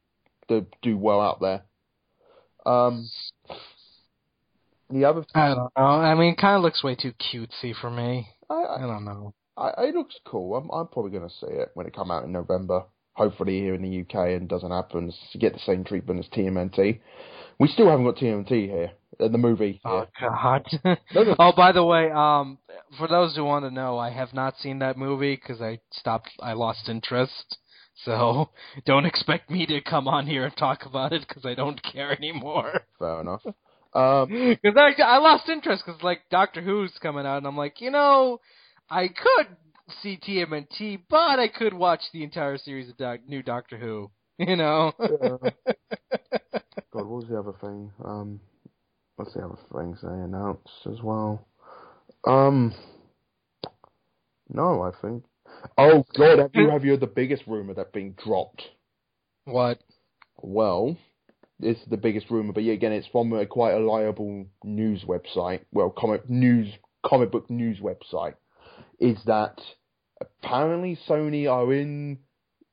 [0.49, 1.63] to do well out there.
[2.65, 3.09] Um,
[4.91, 5.83] the other, I don't know.
[5.83, 8.29] I mean, it kind of looks way too cutesy for me.
[8.49, 9.35] I, I I, don't know.
[9.57, 10.55] I, it looks cool.
[10.55, 12.85] I'm I'm probably going to see it when it come out in November.
[13.15, 17.01] Hopefully here in the UK and doesn't happen to get the same treatment as TMNT.
[17.59, 18.93] We still haven't got TMNT here.
[19.19, 19.81] The movie.
[19.85, 20.07] Oh.
[20.19, 20.67] God!
[21.39, 22.59] Oh, by the way, um,
[22.99, 26.31] for those who want to know, I have not seen that movie because I stopped.
[26.41, 27.59] I lost interest.
[28.05, 28.51] So
[28.87, 32.11] don't expect me to come on here and talk about it because I don't care
[32.13, 32.81] anymore.
[32.99, 33.43] Fair enough.
[33.95, 37.81] Um, Because I I lost interest because like Doctor Who's coming out and I'm like,
[37.81, 38.41] you know,
[38.91, 39.49] I could
[40.03, 44.11] see TMNT, but I could watch the entire series of doc- new Doctor Who.
[44.39, 44.93] You know.
[44.99, 45.51] Yeah.
[46.93, 47.93] God, what was the other thing?
[48.05, 48.41] Um,
[49.17, 51.47] what's the other things they announced as well?
[52.27, 52.75] Um,
[54.49, 55.25] no, I think.
[55.79, 58.63] Oh God, have you have you heard the biggest rumor that being dropped?
[59.45, 59.81] what?
[60.41, 60.97] Well,
[61.61, 65.05] this is the biggest rumor, but yeah, again, it's from a quite a reliable news
[65.05, 65.61] website.
[65.73, 66.69] Well, comic news,
[67.05, 68.35] comic book news website.
[68.99, 69.61] Is that
[70.23, 72.19] apparently Sony are in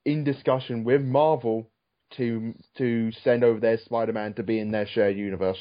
[0.06, 1.70] in discussion with Marvel
[2.18, 5.60] to to send over their Spider-Man to be in their shared universe.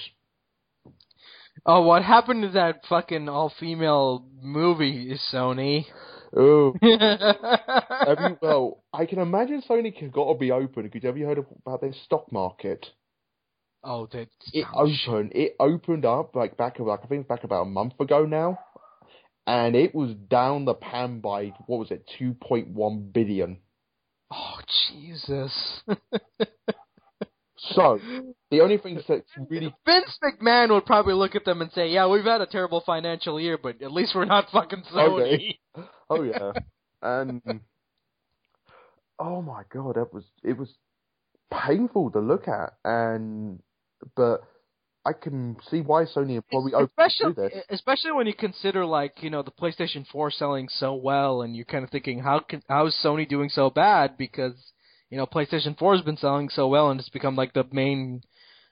[1.67, 5.85] Oh, what happened to that fucking all-female movie, Sony?
[6.37, 8.39] Oh, have you?
[8.41, 11.81] Well, I can imagine Sony has got to be open because have you heard about
[11.81, 12.87] their stock market?
[13.85, 14.29] oh, that.
[14.53, 15.33] it opened.
[15.35, 18.59] It opened up like back like I think back about a month ago now,
[19.49, 23.59] and it was down the pan by what was it, two point one billion.
[24.31, 25.83] Oh, Jesus.
[27.75, 27.99] So
[28.53, 32.07] the only thing that's really Vince McMahon would probably look at them and say, "Yeah,
[32.07, 35.89] we've had a terrible financial year, but at least we're not fucking oh, Sony." Okay.
[36.11, 36.53] oh yeah,
[37.03, 37.43] and
[39.19, 40.73] oh my god, that was it was
[41.53, 43.61] painful to look at, and
[44.15, 44.45] but
[45.09, 47.65] I can see why Sony are probably open to especially, this.
[47.71, 51.65] especially when you consider like you know the PlayStation 4 selling so well, and you're
[51.65, 54.19] kind of thinking, how can how is Sony doing so bad?
[54.19, 54.53] Because
[55.09, 58.23] you know PlayStation 4 has been selling so well, and it's become like the main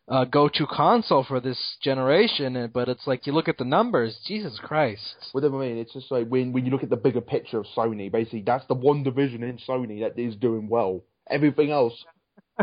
[0.08, 2.70] uh, go-to console for this generation.
[2.74, 5.16] But it's like you look at the numbers, Jesus Christ.
[5.32, 5.78] What do I mean?
[5.78, 8.66] It's just like when when you look at the bigger picture of Sony, basically that's
[8.66, 11.02] the one division in Sony that is doing well.
[11.30, 11.94] Everything else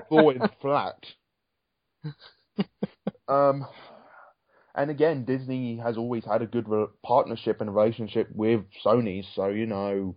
[0.10, 1.04] falling flat.
[3.28, 3.66] Um,
[4.76, 9.48] and again, Disney has always had a good re- partnership and relationship with Sony, so
[9.48, 10.16] you know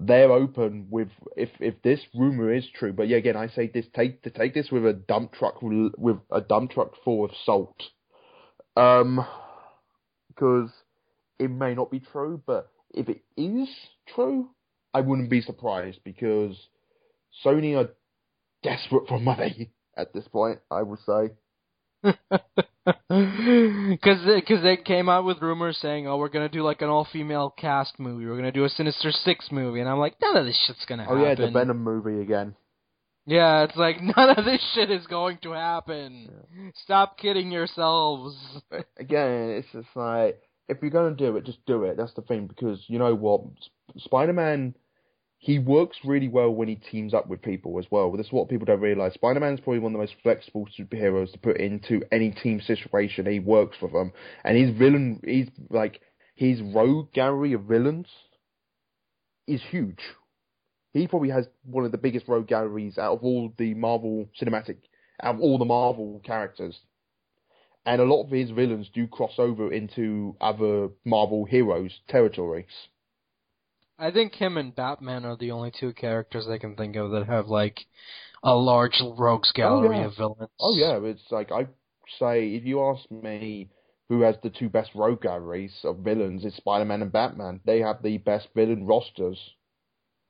[0.00, 2.92] they're open with if if this rumor is true.
[2.92, 6.18] But yeah, again, I say this take to take this with a dump truck with
[6.30, 7.82] a dump truck full of salt,
[8.76, 9.24] um,
[10.28, 10.70] because
[11.38, 13.68] it may not be true, but if it is
[14.14, 14.50] true,
[14.94, 16.56] I wouldn't be surprised because
[17.44, 17.90] Sony are
[18.62, 20.60] desperate for money at this point.
[20.70, 21.30] I would say.
[23.08, 27.50] Because because they came out with rumors saying, "Oh, we're gonna do like an all-female
[27.50, 28.24] cast movie.
[28.24, 31.02] We're gonna do a Sinister Six movie," and I'm like, none of this shit's gonna
[31.02, 31.20] Oh happen.
[31.20, 32.54] Oh, yeah, the Venom movie again.
[33.26, 36.30] Yeah, it's like none of this shit is going to happen.
[36.84, 38.34] Stop kidding yourselves.
[38.98, 41.98] Again, it's just like if you're gonna do it, just do it.
[41.98, 43.42] That's the thing because you know what,
[43.98, 44.74] Spider Man,
[45.38, 48.12] he works really well when he teams up with people as well.
[48.12, 49.14] That's what people don't realize.
[49.14, 53.26] Spider Man's probably one of the most flexible superheroes to put into any team situation.
[53.26, 54.12] He works for them,
[54.44, 56.00] and his villain, he's like
[56.34, 58.08] his rogue gallery of villains
[59.46, 60.00] is huge.
[60.92, 64.78] He probably has one of the biggest rogue galleries out of all the Marvel cinematic,
[65.22, 66.80] out of all the Marvel characters.
[67.86, 72.88] and a lot of his villains do cross over into other Marvel heroes' territories.
[73.98, 77.26] I think him and Batman are the only two characters I can think of that
[77.26, 77.86] have like
[78.42, 80.06] a large rogues oh, gallery yeah.
[80.06, 80.50] of villains.
[80.60, 81.66] Oh yeah, it's like I
[82.18, 83.68] say if you ask me
[84.08, 87.60] who has the two best rogue galleries of villains, it's Spider-Man and Batman.
[87.64, 89.38] They have the best villain rosters.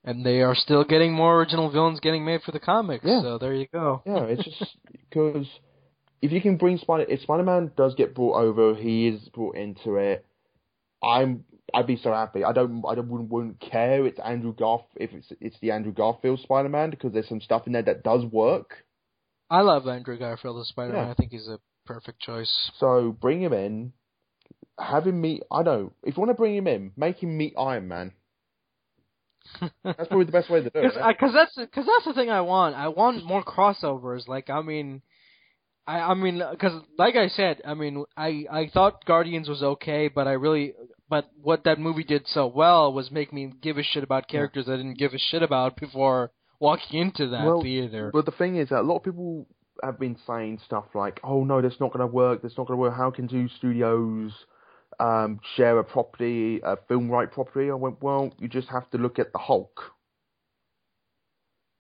[0.05, 3.05] And they are still getting more original villains getting made for the comics.
[3.05, 3.23] Yeah.
[3.23, 4.03] So there you go.
[4.07, 4.77] Yeah, it's just
[5.11, 5.47] because
[6.23, 9.97] if you can bring Spider, if Spider-Man does get brought over, he is brought into
[9.97, 10.25] it.
[11.03, 11.45] I'm,
[11.75, 12.45] I'd be so happy.
[12.45, 14.07] I don't, I don't, wouldn't, wouldn't care.
[14.07, 17.73] It's Andrew Garf, if it's it's the Andrew Garfield Spider-Man because there's some stuff in
[17.73, 18.85] there that does work.
[19.51, 21.07] I love Andrew Garfield as Spider-Man.
[21.07, 21.11] Yeah.
[21.11, 22.71] I think he's a perfect choice.
[22.79, 23.93] So bring him in,
[24.79, 25.43] have him meet.
[25.51, 28.13] I know if you want to bring him in, make him meet Iron Man.
[29.85, 30.93] That's probably the best way to do it.
[30.95, 32.75] Because uh, that's because that's the thing I want.
[32.75, 34.29] I want more crossovers.
[34.29, 35.01] Like I mean,
[35.87, 40.09] I I mean because like I said, I mean I I thought Guardians was okay,
[40.09, 40.75] but I really
[41.09, 44.69] but what that movie did so well was make me give a shit about characters
[44.69, 46.31] I didn't give a shit about before
[46.61, 48.11] walking into that Well, theater.
[48.13, 49.47] But the thing is that a lot of people
[49.83, 52.43] have been saying stuff like, "Oh no, that's not going to work.
[52.43, 52.95] That's not going to work.
[52.95, 54.33] How can two studios
[54.99, 58.99] um, share a property, a film right property?" I went, "Well, you just have to
[58.99, 59.81] look at the Hulk.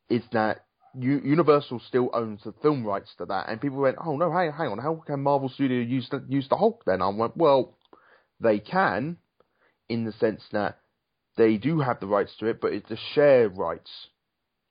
[0.08, 0.64] Is that
[0.94, 4.52] U- Universal still owns the film rights to that?" And people went, "Oh no, hang,
[4.52, 4.78] hang on.
[4.78, 7.77] How can Marvel Studio use the, use the Hulk then?" I went, "Well,
[8.40, 9.18] they can,
[9.88, 10.78] in the sense that."
[11.36, 14.08] They do have the rights to it, but it's the share rights.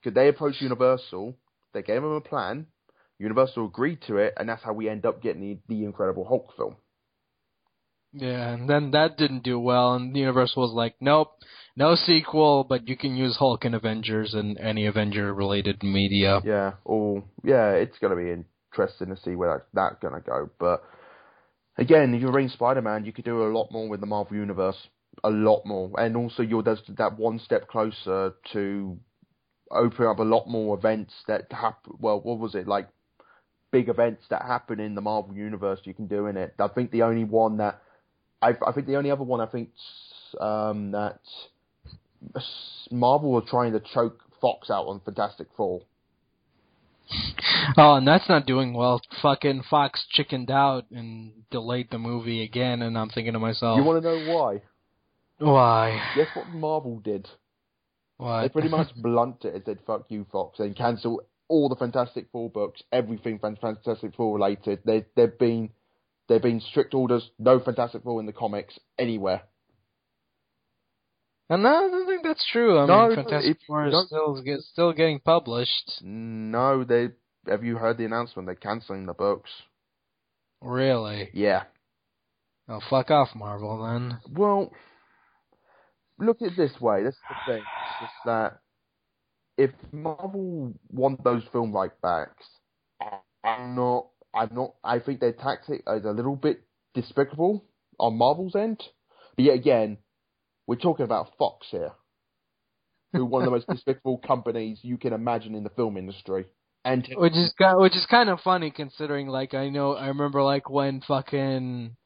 [0.03, 1.37] Could they approach Universal?
[1.73, 2.67] They gave them a plan.
[3.19, 6.53] Universal agreed to it, and that's how we end up getting the, the Incredible Hulk
[6.57, 6.75] film.
[8.13, 11.31] yeah, and then that didn't do well, and Universal was like, nope,
[11.75, 16.41] no sequel, but you can use Hulk and Avengers and any Avenger related media.
[16.43, 18.43] Yeah, or yeah, it's going to be
[18.73, 20.49] interesting to see where that, that's going to go.
[20.59, 20.83] But
[21.77, 24.77] again, if you bring Spider-Man, you could do a lot more with the Marvel Universe,
[25.23, 28.97] a lot more, and also you're just that one step closer to
[29.71, 31.93] opening up a lot more events that happen.
[31.99, 32.87] Well, what was it like?
[33.69, 36.55] Big events that happen in the Marvel Universe you can do in it.
[36.57, 37.81] I think the only one that
[38.41, 39.71] I, I think the only other one I think
[40.39, 41.19] um, that
[42.91, 45.81] Marvel were trying to choke Fox out on Fantastic Four.
[47.77, 49.01] Oh, and that's not doing well.
[49.21, 53.83] Fucking Fox chickened out and delayed the movie again, and I'm thinking to myself, You
[53.83, 54.61] want to know why?
[55.39, 56.01] why?
[56.15, 57.27] Guess what Marvel did?
[58.17, 58.41] What?
[58.41, 62.27] They pretty much blunted it and said, fuck you, Fox, and cancel all the Fantastic
[62.31, 64.79] Four books, everything Fantastic Four related.
[64.85, 65.69] They, they've been,
[66.27, 69.41] they've been strict orders, no Fantastic Four in the comics anywhere.
[71.49, 72.77] And no, I don't think that's true.
[72.77, 76.01] I No, mean, Fantastic Four is still get, still getting published.
[76.01, 77.09] No, they,
[77.49, 78.47] have you heard the announcement?
[78.47, 79.49] They're cancelling the books.
[80.61, 81.29] Really?
[81.33, 81.63] Yeah.
[82.69, 83.83] Oh, fuck off, Marvel.
[83.83, 84.19] Then.
[84.31, 84.71] Well,
[86.19, 87.03] look at it this way.
[87.03, 87.63] This is the thing.
[87.63, 88.59] It's just that
[89.57, 92.45] if Marvel want those film right backs,
[93.43, 94.07] I'm not.
[94.33, 94.75] I'm not.
[94.83, 96.61] I think their tactic is a little bit
[96.93, 97.63] despicable
[97.99, 98.83] on Marvel's end.
[99.35, 99.97] But yet again,
[100.67, 101.91] we're talking about Fox here,
[103.13, 106.45] who one of the most despicable companies you can imagine in the film industry.
[106.87, 110.69] And Which is which is kind of funny considering, like, I know I remember like
[110.69, 111.97] when fucking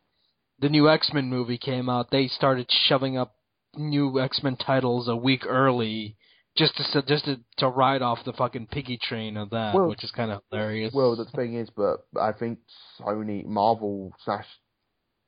[0.58, 3.36] the new X Men movie came out, they started shoving up
[3.76, 6.18] new X Men titles a week early
[6.58, 10.04] just to just to, to ride off the fucking piggy train of that, Well- which
[10.04, 10.92] is kind of hilarious.
[10.94, 12.58] Well, the thing is, but I think
[13.00, 14.48] Sony, Marvel slash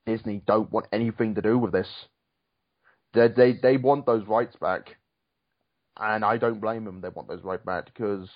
[0.07, 1.87] Disney don't want anything to do with this.
[3.13, 4.97] They they they want those rights back,
[5.99, 7.01] and I don't blame them.
[7.01, 8.27] They want those rights back because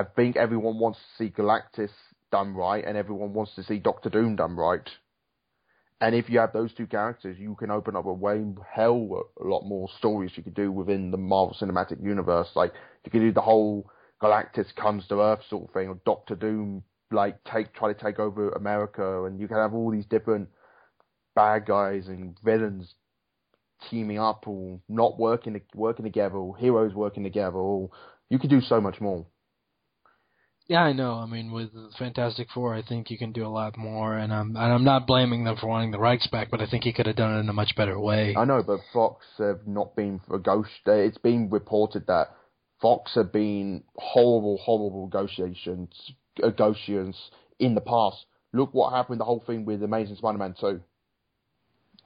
[0.00, 1.90] I think everyone wants to see Galactus
[2.32, 4.88] done right, and everyone wants to see Doctor Doom done right.
[6.00, 8.42] And if you have those two characters, you can open up a way
[8.72, 12.48] hell a lot more stories you could do within the Marvel Cinematic Universe.
[12.54, 12.72] Like
[13.04, 13.90] you could do the whole
[14.22, 18.18] Galactus comes to Earth sort of thing, or Doctor Doom like take try to take
[18.18, 20.48] over America, and you can have all these different
[21.36, 22.94] bad guys and villains
[23.90, 27.58] teaming up or not working working together, or heroes working together.
[27.58, 27.90] Or
[28.30, 29.26] you could do so much more.
[30.70, 31.14] Yeah, I know.
[31.14, 34.50] I mean, with Fantastic Four, I think you can do a lot more, and I'm
[34.50, 37.08] and I'm not blaming them for wanting the rights back, but I think he could
[37.08, 38.36] have done it in a much better way.
[38.38, 40.70] I know, but Fox have not been for ghost.
[40.86, 42.28] It's been reported that
[42.80, 47.16] Fox have been horrible, horrible negotiations, negotiations
[47.58, 48.24] in the past.
[48.52, 49.18] Look what happened.
[49.18, 50.82] The whole thing with Amazing Spider-Man two.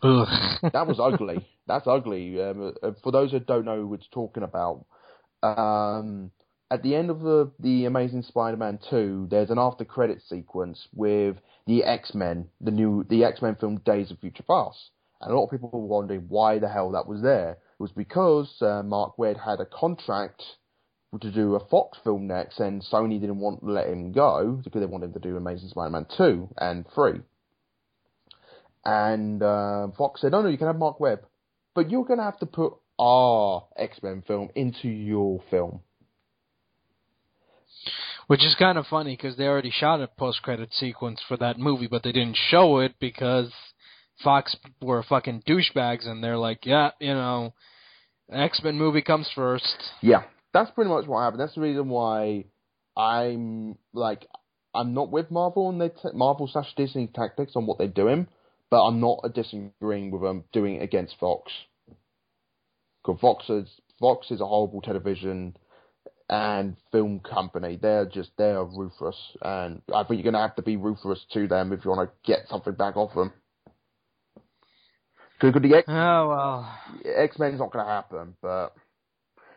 [0.03, 0.29] Ugh.
[0.73, 1.47] That was ugly.
[1.67, 2.41] That's ugly.
[2.41, 4.87] Um, uh, for those who don't know who it's talking about,
[5.43, 6.31] um,
[6.75, 11.37] at the end of the the Amazing Spider-Man two, there's an after credit sequence with
[11.68, 15.37] the X Men, the new the X Men film Days of Future Past, and a
[15.37, 17.53] lot of people were wondering why the hell that was there.
[17.53, 20.43] It was because uh, Mark Webb had a contract
[21.20, 24.81] to do a Fox film next, and Sony didn't want to let him go because
[24.81, 27.20] they wanted him to do Amazing Spider-Man two and three.
[28.85, 31.20] And uh, Fox said, "No, no, you can have Mark Webb,
[31.72, 35.81] but you're going to have to put our X Men film into your film."
[38.27, 41.89] Which is kind of funny because they already shot a post-credit sequence for that movie,
[41.89, 43.53] but they didn't show it because
[44.22, 47.53] Fox were fucking douchebags, and they're like, "Yeah, you know,
[48.33, 49.77] X Men movie comes first.
[50.01, 50.22] Yeah,
[50.53, 51.41] that's pretty much what happened.
[51.41, 52.47] That's the reason why
[52.97, 54.27] I'm like
[54.75, 58.27] I'm not with Marvel and they t- Marvel slash Disney tactics on what they're doing,
[58.70, 61.53] but I'm not disagreeing with them doing it against Fox.
[63.03, 63.68] Because Fox is
[64.01, 65.57] Fox is a horrible television
[66.29, 67.79] and film company.
[67.81, 71.72] They're just they're ruthless, and I think you're gonna have to be ruthless to them
[71.72, 73.33] if you want to get something back off them.
[75.41, 76.79] Because the X Oh well.
[77.05, 78.75] X Men's not gonna happen, but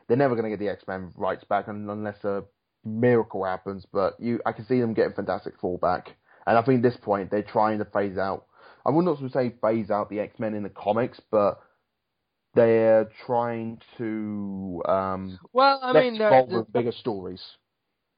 [0.07, 2.43] they're never gonna get the X Men rights back unless a
[2.84, 3.86] miracle happens.
[3.91, 6.15] But you, I can see them getting Fantastic Four back,
[6.45, 8.45] and I think at this point they're trying to phase out.
[8.86, 11.59] I would not say phase out the X Men in the comics, but
[12.58, 17.41] they're trying to um, Well, I mean, they're, they're, with bigger stories.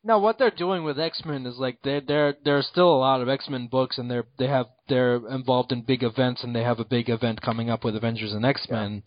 [0.03, 3.21] no, what they're doing with X Men is like they they're there's still a lot
[3.21, 6.63] of X Men books, and they're they have they're involved in big events, and they
[6.63, 9.03] have a big event coming up with Avengers and X Men.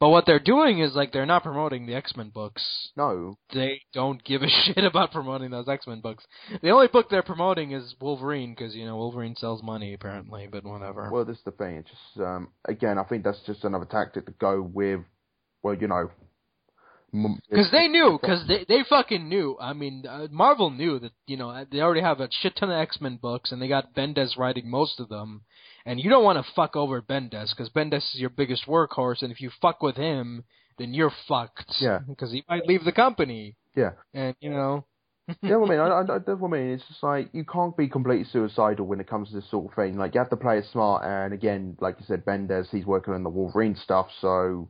[0.00, 2.62] But what they're doing is like they're not promoting the X Men books.
[2.96, 6.24] No, They don't give a shit about promoting those X Men books.
[6.62, 10.64] The only book they're promoting is Wolverine because you know Wolverine sells money apparently, but
[10.64, 11.10] whatever.
[11.12, 11.76] well, this is the thing.
[11.76, 15.00] It's just um, again, I think that's just another tactic to go with.
[15.62, 16.10] Well, you know,
[17.48, 19.56] Because they knew, because they they fucking knew.
[19.60, 22.76] I mean, uh, Marvel knew that you know they already have a shit ton of
[22.78, 25.42] X Men books, and they got Bendis writing most of them.
[25.86, 29.30] And you don't want to fuck over Bendis because Bendis is your biggest workhorse, and
[29.30, 30.44] if you fuck with him,
[30.78, 31.76] then you're fucked.
[31.80, 32.00] Yeah.
[32.08, 33.90] Because he might leave the company, yeah.
[34.12, 34.86] and you know.
[35.42, 35.80] yeah, what I mean?
[35.80, 36.70] I, I, that's what I mean.
[36.72, 39.76] It's just like you can't be completely suicidal when it comes to this sort of
[39.76, 39.96] thing.
[39.96, 41.04] Like you have to play it smart.
[41.04, 44.68] And again, like you said, Bendis, he's working on the Wolverine stuff, so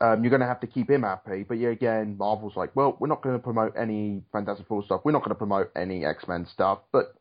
[0.00, 1.44] um, you're going to have to keep him happy.
[1.46, 5.02] But yeah, again, Marvel's like, well, we're not going to promote any Fantastic Four stuff.
[5.04, 7.14] We're not going to promote any X Men stuff, but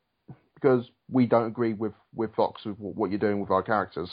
[0.61, 4.09] because we don't agree with with Fox with what you're doing with our characters.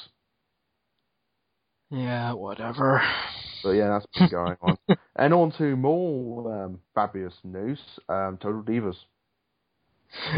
[1.90, 3.02] Yeah, whatever.
[3.62, 4.76] So yeah, that's been going on.
[5.18, 7.78] And on to more um, fabulous news.
[8.08, 8.96] Um, Total Divas.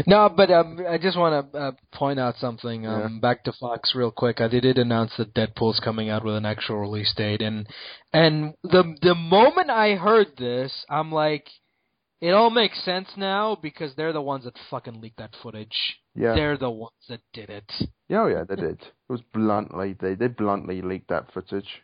[0.07, 2.87] No, but um, I just want to uh, point out something.
[2.87, 4.41] Um, Back to Fox real quick.
[4.41, 7.67] I they did announce that Deadpool's coming out with an actual release date, and
[8.13, 11.47] and the the moment I heard this, I'm like,
[12.21, 15.97] it all makes sense now because they're the ones that fucking leaked that footage.
[16.15, 16.35] Yeah.
[16.35, 17.71] They're the ones that did it.
[18.09, 18.81] Yeah, oh yeah, they did.
[18.81, 21.81] It was bluntly they they bluntly leaked that footage.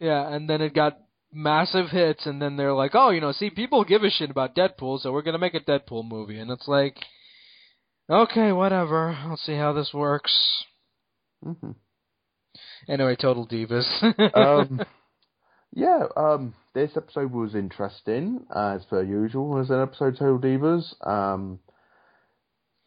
[0.00, 0.98] Yeah, and then it got
[1.32, 4.54] massive hits, and then they're like, oh, you know, see, people give a shit about
[4.54, 6.96] Deadpool, so we're gonna make a Deadpool movie, and it's like,
[8.10, 9.10] okay, whatever.
[9.10, 10.64] I'll see how this works.
[11.42, 11.72] hmm
[12.86, 13.86] Anyway, total divas.
[14.34, 14.80] um,
[15.72, 20.94] yeah, um, this episode was interesting as per usual as an episode of Total Divas.
[21.06, 21.60] Um,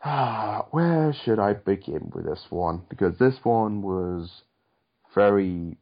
[0.71, 2.83] where should I begin with this one?
[2.89, 4.29] Because this one was
[5.15, 5.77] very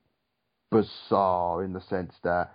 [0.72, 2.54] bizarre in the sense that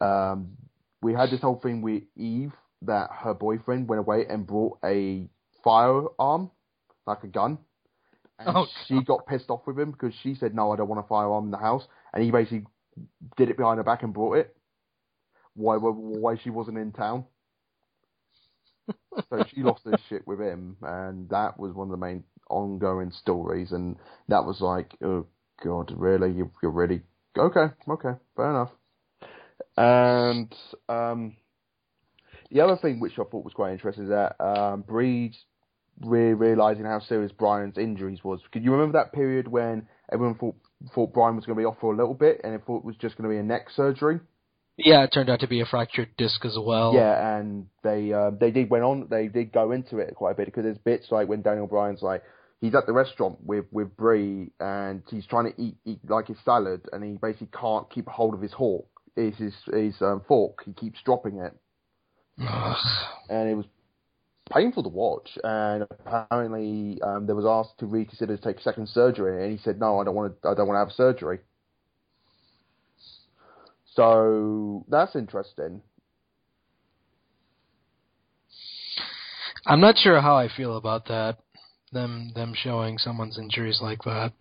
[0.00, 0.56] um,
[1.02, 5.28] we had this whole thing with Eve that her boyfriend went away and brought a
[5.64, 6.50] firearm,
[7.06, 7.58] like a gun.
[8.38, 11.04] And Oh, she got pissed off with him because she said, No, I don't want
[11.04, 11.86] a firearm in the house.
[12.12, 12.66] And he basically
[13.36, 14.56] did it behind her back and brought it.
[15.54, 17.24] Why, why, why she wasn't in town.
[19.30, 23.10] so she lost her shit with him, and that was one of the main ongoing
[23.10, 23.72] stories.
[23.72, 23.96] And
[24.28, 25.26] that was like, oh
[25.62, 26.32] god, really?
[26.32, 27.02] You, you're really
[27.36, 27.74] okay?
[27.88, 28.70] Okay, fair enough.
[29.76, 30.54] And
[30.88, 31.36] um,
[32.50, 35.34] the other thing which I thought was quite interesting is that um, Breed
[36.00, 38.40] re- realizing how serious Bryan's injuries was.
[38.52, 40.56] Could you remember that period when everyone thought
[40.94, 42.84] thought Bryan was going to be off for a little bit, and it thought it
[42.84, 44.20] was just going to be a neck surgery?
[44.76, 46.94] Yeah, it turned out to be a fractured disc as well.
[46.94, 50.34] Yeah, and they uh, they did went on they did go into it quite a
[50.34, 52.22] bit because there's bits like when Daniel Bryan's like
[52.60, 56.38] he's at the restaurant with with Brie and he's trying to eat eat like his
[56.44, 60.62] salad and he basically can't keep hold of his hawk his his, his um, fork.
[60.64, 61.54] He keeps dropping it.
[63.28, 63.66] And it was
[64.50, 69.42] painful to watch and apparently um, there was asked to reconsider to take second surgery
[69.42, 71.38] and he said no I don't want to I don't want to have surgery
[73.94, 75.80] so that's interesting
[79.66, 81.38] I'm not sure how I feel about that.
[81.92, 84.32] Them them showing someone's injuries like that.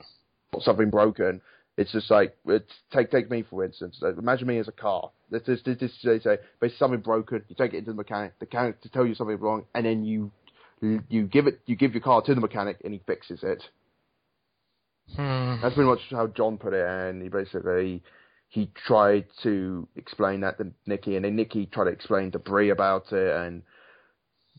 [0.62, 1.41] Something broken.
[1.78, 4.02] It's just like it's take take me for instance.
[4.18, 5.12] Imagine me as a car.
[5.30, 7.43] This this this, this they say basically something broken.
[7.47, 8.34] You take it into the mechanic.
[8.39, 10.32] The mechanic to tell you something wrong, and then you
[10.82, 13.64] you give it you give your car to the mechanic, and he fixes it.
[15.16, 15.62] Hmm.
[15.62, 18.02] That's pretty much how John put it, and he basically
[18.52, 22.70] he tried to explain that to Nikki, and then Nikki tried to explain to Brie
[22.70, 23.64] about it, and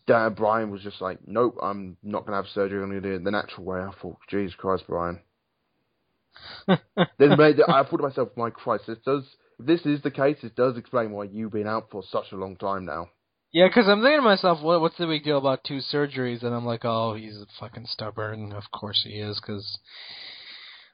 [0.06, 2.82] Dan Bryan was just like, "Nope, I'm not gonna have surgery.
[2.82, 5.20] I'm gonna do it the natural way." I thought, Jesus Christ, Bryan.
[7.18, 7.52] then I
[7.84, 9.24] thought to myself, my Christ, this does.
[9.58, 12.36] If this is the case, it does explain why you've been out for such a
[12.36, 13.10] long time now.
[13.52, 16.42] Yeah, because I'm thinking to myself, what, what's the big deal about two surgeries?
[16.42, 18.52] And I'm like, oh, he's fucking stubborn.
[18.52, 19.78] Of course he is, because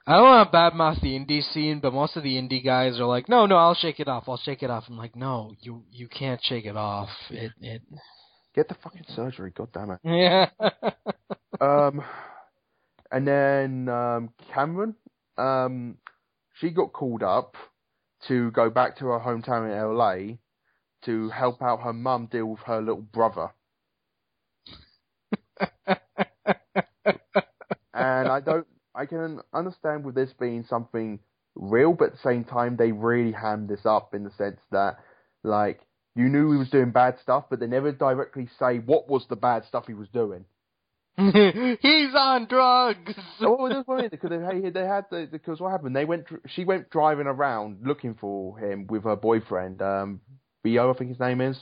[0.09, 3.05] I don't want to badmouth the indie scene, but most of the indie guys are
[3.05, 4.25] like, no, no, I'll shake it off.
[4.27, 4.85] I'll shake it off.
[4.89, 7.11] I'm like, no, you you can't shake it off.
[7.29, 7.83] It it.
[8.55, 10.01] Get the fucking surgery, god damn it.
[10.03, 10.49] Yeah.
[11.61, 12.05] Um,
[13.11, 14.95] and then um, Cameron,
[15.37, 15.97] um,
[16.55, 17.57] she got called up
[18.29, 20.37] to go back to her hometown in LA
[21.05, 23.49] to help out her mum deal with her little brother.
[27.93, 28.67] and I don't,
[28.99, 31.21] I can understand with this being something
[31.55, 34.99] real, but at the same time, they really hammed this up in the sense that,
[35.45, 35.81] like,
[36.17, 39.37] you knew he was doing bad stuff, but they never directly say what was the
[39.37, 40.45] bad stuff he was doing.
[41.17, 43.15] He's on drugs.
[43.41, 45.95] oh, it was funny because they, they had the, because what happened?
[45.95, 50.21] They went, she went driving around looking for him with her boyfriend, um,
[50.65, 51.57] Bo, I think his name is,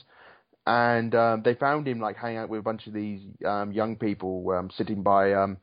[0.65, 3.95] and um, they found him like hanging out with a bunch of these um, young
[3.95, 5.57] people um, sitting by um,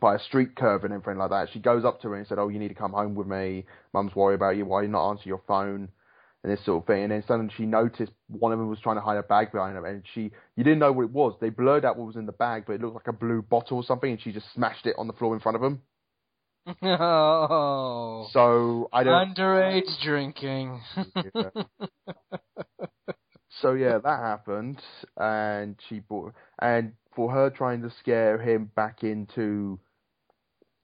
[0.00, 1.48] by a street curve and everything like that.
[1.52, 3.66] She goes up to her and said, "Oh, you need to come home with me.
[3.92, 4.64] Mum's worried about you.
[4.64, 5.88] Why you not answer your phone?"
[6.42, 7.04] And this sort of thing.
[7.04, 9.76] And then suddenly she noticed one of them was trying to hide a bag behind
[9.76, 11.34] her, and she you didn't know what it was.
[11.40, 13.76] They blurred out what was in the bag, but it looked like a blue bottle
[13.78, 15.82] or something, and she just smashed it on the floor in front of them.
[16.82, 18.28] Oh.
[18.32, 19.36] So I don't.
[19.36, 20.80] Underage drinking.
[21.34, 21.50] Yeah.
[23.60, 24.80] So yeah, that happened,
[25.16, 29.78] and she bought, and for her trying to scare him back into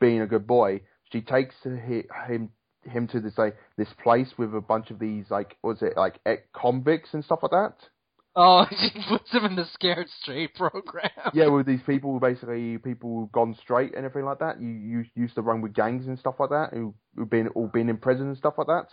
[0.01, 2.51] being a good boy, she takes hi- him
[2.85, 6.19] him to this like this place with a bunch of these like was it like
[6.25, 7.75] ex convicts and stuff like that.
[8.37, 11.11] oh, she puts him in the Scared Straight program.
[11.35, 14.61] Yeah, with these people basically people who've gone straight and everything like that.
[14.61, 17.69] You you used to run with gangs and stuff like that who who've been all
[17.69, 18.87] been in prison and stuff like that.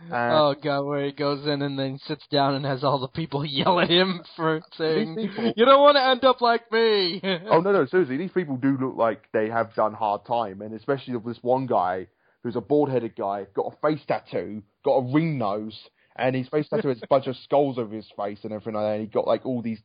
[0.00, 3.08] And Oh god, where he goes in and then sits down and has all the
[3.08, 7.20] people yell at him for saying, people- "You don't want to end up like me."
[7.50, 10.74] Oh no, no, seriously, these people do look like they have done hard time, and
[10.74, 12.06] especially this one guy
[12.42, 15.76] who's a bald-headed guy, got a face tattoo, got a ring nose,
[16.16, 18.84] and his face tattoo has a bunch of skulls over his face and everything like
[18.84, 18.92] that.
[18.92, 19.80] And he got like all these,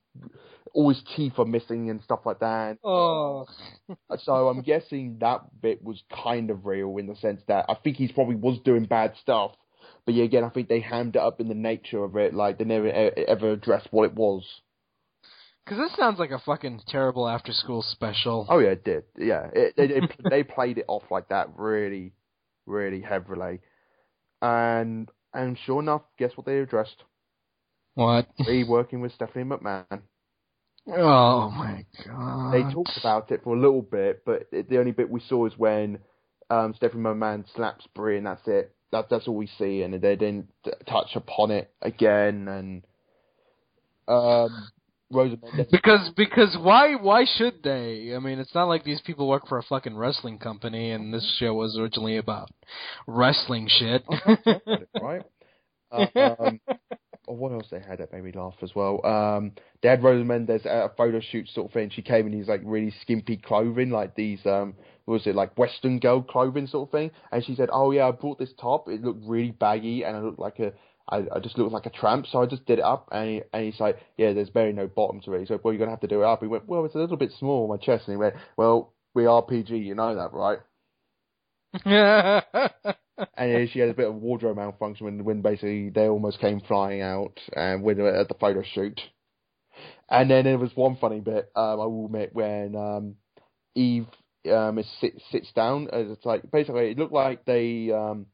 [0.76, 2.78] all his teeth are missing and stuff like that.
[2.84, 3.47] oh,
[4.20, 7.97] So I'm guessing that bit was kind of real in the sense that I think
[7.97, 9.51] he's probably was doing bad stuff,
[10.05, 12.57] but yeah, again, I think they hammed it up in the nature of it, like
[12.57, 14.43] they never ever addressed what it was.
[15.65, 18.45] because this sounds like a fucking terrible after-school special.
[18.49, 19.03] Oh yeah, it did.
[19.17, 22.13] Yeah, it, it, it, they played it off like that really,
[22.65, 23.61] really heavily,
[24.41, 27.03] and and sure enough, guess what they addressed?
[27.95, 28.27] What?
[28.45, 30.01] Be working with Stephanie McMahon.
[30.87, 32.53] Oh my god.
[32.53, 35.45] They talked about it for a little bit, but it, the only bit we saw
[35.45, 35.99] is when
[36.49, 38.75] um, Stephanie McMahon slaps Brie, and that's it.
[38.93, 40.49] That, that's all we see, and they didn't
[40.87, 42.47] touch upon it again.
[42.47, 42.83] And
[44.07, 44.69] um,
[45.11, 48.13] Rosa Mendes Because because why why should they?
[48.15, 51.38] I mean, it's not like these people work for a fucking wrestling company, and this
[51.39, 52.49] show was originally about
[53.07, 54.03] wrestling shit.
[55.01, 55.23] right?
[55.95, 56.59] Um,
[57.27, 59.05] or what else they had that made me laugh as well?
[59.05, 59.51] Um,
[59.84, 61.91] they had Rosa Mendes at a photo shoot sort of thing.
[61.91, 64.73] She came in these like really skimpy clothing, like these um,
[65.05, 67.11] was it like Western girl clothing sort of thing?
[67.31, 68.88] And she said, "Oh yeah, I bought this top.
[68.88, 70.73] It looked really baggy, and I looked like a."
[71.09, 73.41] I, I just looked like a tramp, so I just did it up, and, he,
[73.51, 75.91] and he's like, "Yeah, there's barely no bottom to it." He said, "Well, you're gonna
[75.91, 77.77] have to do it up." He went, "Well, it's a little bit small on my
[77.77, 80.59] chest," and he went, "Well, we are PG, you know that, right?"
[83.38, 87.01] And she had a bit of wardrobe malfunction when, when basically they almost came flying
[87.01, 88.99] out and when at the photo shoot.
[90.09, 93.15] And then there was one funny bit, um, I will admit, when um,
[93.75, 94.07] Eve
[94.52, 95.90] um, is sit, sits down.
[95.91, 98.26] As it's like basically it looked like they um,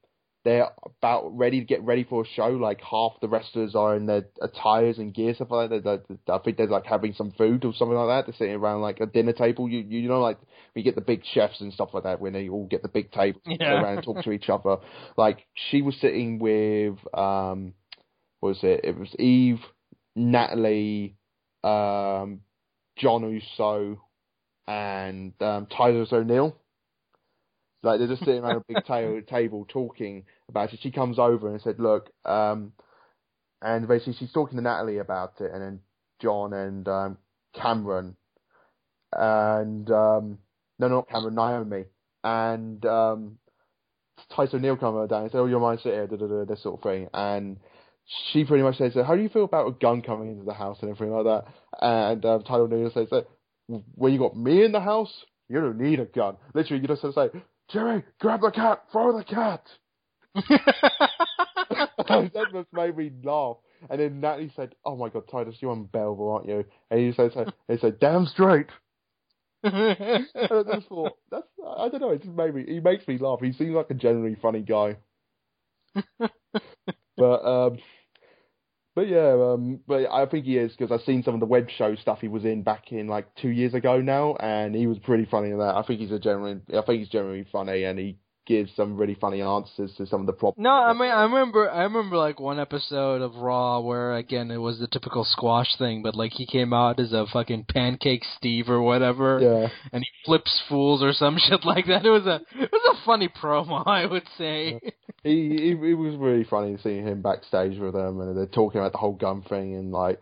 [0.45, 2.47] they're about ready to get ready for a show.
[2.47, 5.83] Like half the wrestlers are in their attires and gear stuff like that.
[5.83, 8.25] They- they- I think they're like having some food or something like that.
[8.31, 9.67] They're sitting around like a dinner table.
[9.69, 10.37] You you know like
[10.75, 13.11] we get the big chefs and stuff like that when they all get the big
[13.11, 13.81] table and Yeah.
[13.81, 14.77] around and talk to each other.
[15.17, 17.73] Like she was sitting with um,
[18.39, 18.81] what was it?
[18.85, 19.59] It was Eve,
[20.15, 21.17] Natalie,
[21.63, 22.41] um,
[22.97, 24.01] John Uso,
[24.69, 26.55] and um, O'Neil.
[27.81, 30.79] Like they're just sitting around a big ta- table talking about it.
[30.83, 32.73] She comes over and said, "Look," um,
[33.61, 35.79] and basically she's talking to Natalie about it, and then
[36.21, 37.17] John and um,
[37.55, 38.15] Cameron,
[39.11, 40.37] and um,
[40.77, 41.85] no, not Cameron, Naomi,
[42.23, 43.39] and um,
[44.35, 46.83] Titus O'Neil come over down and say, "Oh, you're my sit here," this sort of
[46.83, 47.57] thing, and
[48.31, 50.77] she pretty much says, "How do you feel about a gun coming into the house
[50.81, 51.45] and everything like that?"
[51.81, 53.07] And um, Titus O'Neil says,
[53.95, 55.13] "When you got me in the house,
[55.47, 56.37] you don't need a gun.
[56.53, 57.41] Literally, you just have to say."
[57.71, 59.63] Jerry, grab the cat, throw the cat.
[60.35, 63.57] that just made me laugh.
[63.89, 67.53] And then Natalie said, "Oh my God, Titus, you're unbearable, aren't you?" And he said,
[67.67, 68.67] "He said, damn straight."
[69.63, 71.47] and I just thought, that's
[71.77, 72.11] I don't know.
[72.11, 72.65] It just made me.
[72.65, 73.39] He makes me laugh.
[73.41, 74.97] He seems like a generally funny guy.
[77.17, 77.77] but um,
[78.99, 81.69] but yeah, um, but I think he is because I've seen some of the web
[81.69, 84.99] show stuff he was in back in like two years ago now, and he was
[84.99, 85.75] pretty funny in that.
[85.75, 86.63] I think he's a genuine.
[86.67, 88.17] I think he's generally funny, and he
[88.49, 90.63] gives some really funny answers to some of the problems.
[90.63, 94.57] No, I mean I remember I remember like one episode of Raw where again it
[94.57, 98.67] was the typical squash thing, but like he came out as a fucking pancake Steve
[98.67, 102.05] or whatever, Yeah, and he flips fools or some shit like that.
[102.05, 104.79] It was a it was a funny promo, I would say.
[105.23, 108.93] he, he it was really funny seeing him backstage with them, and they're talking about
[108.93, 110.19] the whole gun thing, and like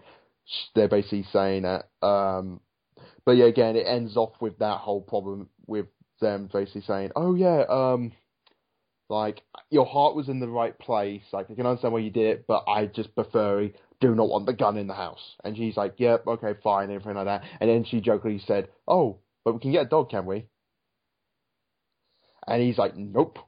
[0.75, 1.87] they're basically saying that.
[2.05, 2.59] Um,
[3.25, 5.85] but yeah, again, it ends off with that whole problem with
[6.19, 8.11] them basically saying, "Oh yeah, um,
[9.09, 11.23] like your heart was in the right place.
[11.31, 13.69] Like I can understand why you did it, but I just prefer
[13.99, 17.15] do not want the gun in the house." And she's like, "Yep, okay, fine," everything
[17.15, 17.43] like that.
[17.59, 20.45] And then she jokingly said, "Oh, but we can get a dog, can we?"
[22.47, 23.39] And he's like, "Nope."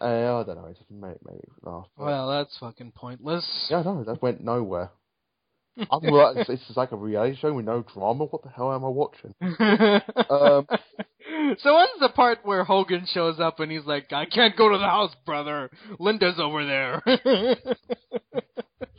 [0.00, 0.66] Uh, I don't know.
[0.66, 1.86] It just made, made me laugh.
[1.96, 3.66] but- Well, that's fucking pointless.
[3.70, 4.90] yeah, no, that went nowhere.
[5.90, 8.24] I'm like, it's, it's like a reality show with no drama.
[8.24, 9.34] What the hell am I watching?
[10.30, 10.66] Um,
[11.58, 14.78] so when's the part where Hogan shows up and he's like, "I can't go to
[14.78, 15.70] the house, brother.
[15.98, 17.02] Linda's over there."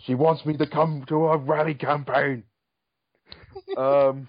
[0.05, 2.43] She wants me to come to a rally campaign.
[3.77, 4.27] um,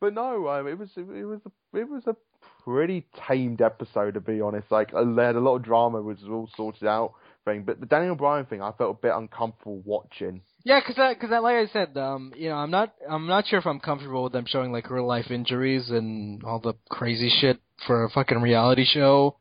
[0.00, 2.16] but no, um, it was it, was a, it was a
[2.64, 4.70] pretty tamed episode to be honest.
[4.70, 7.12] Like they had a lot of drama, which was all sorted out
[7.44, 7.62] thing.
[7.64, 10.42] But the Daniel Bryan thing, I felt a bit uncomfortable watching.
[10.64, 13.58] yeah, because that, cause like I said, um, you know, I'm not, I'm not sure
[13.58, 17.58] if I'm comfortable with them showing like real life injuries and all the crazy shit
[17.86, 19.36] for a fucking reality show.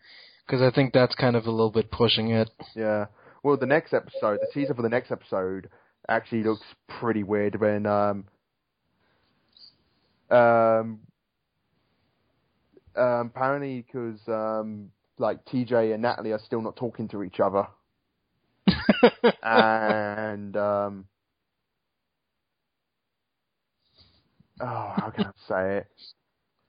[0.45, 2.49] Because I think that's kind of a little bit pushing it.
[2.75, 3.05] Yeah.
[3.43, 5.69] Well, the next episode, the teaser for the next episode,
[6.09, 6.65] actually looks
[6.99, 8.25] pretty weird when um
[10.29, 10.99] um
[12.95, 17.67] um apparently because um like TJ and Natalie are still not talking to each other,
[19.43, 21.05] and um
[24.61, 25.87] oh how can I say it?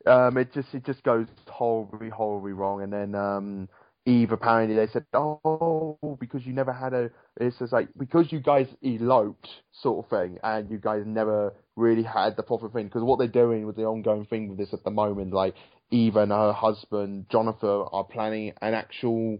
[0.09, 3.69] Um, it just it just goes horribly horribly wrong, and then um
[4.07, 7.11] Eve apparently they said, oh, because you never had a,
[7.41, 12.03] it's just like, because you guys eloped sort of thing, and you guys never really
[12.03, 14.85] had the proper thing, because what they're doing with the ongoing thing with this at
[14.85, 15.55] the moment, like,
[15.91, 19.39] Eve and her husband, Jonathan, are planning an actual,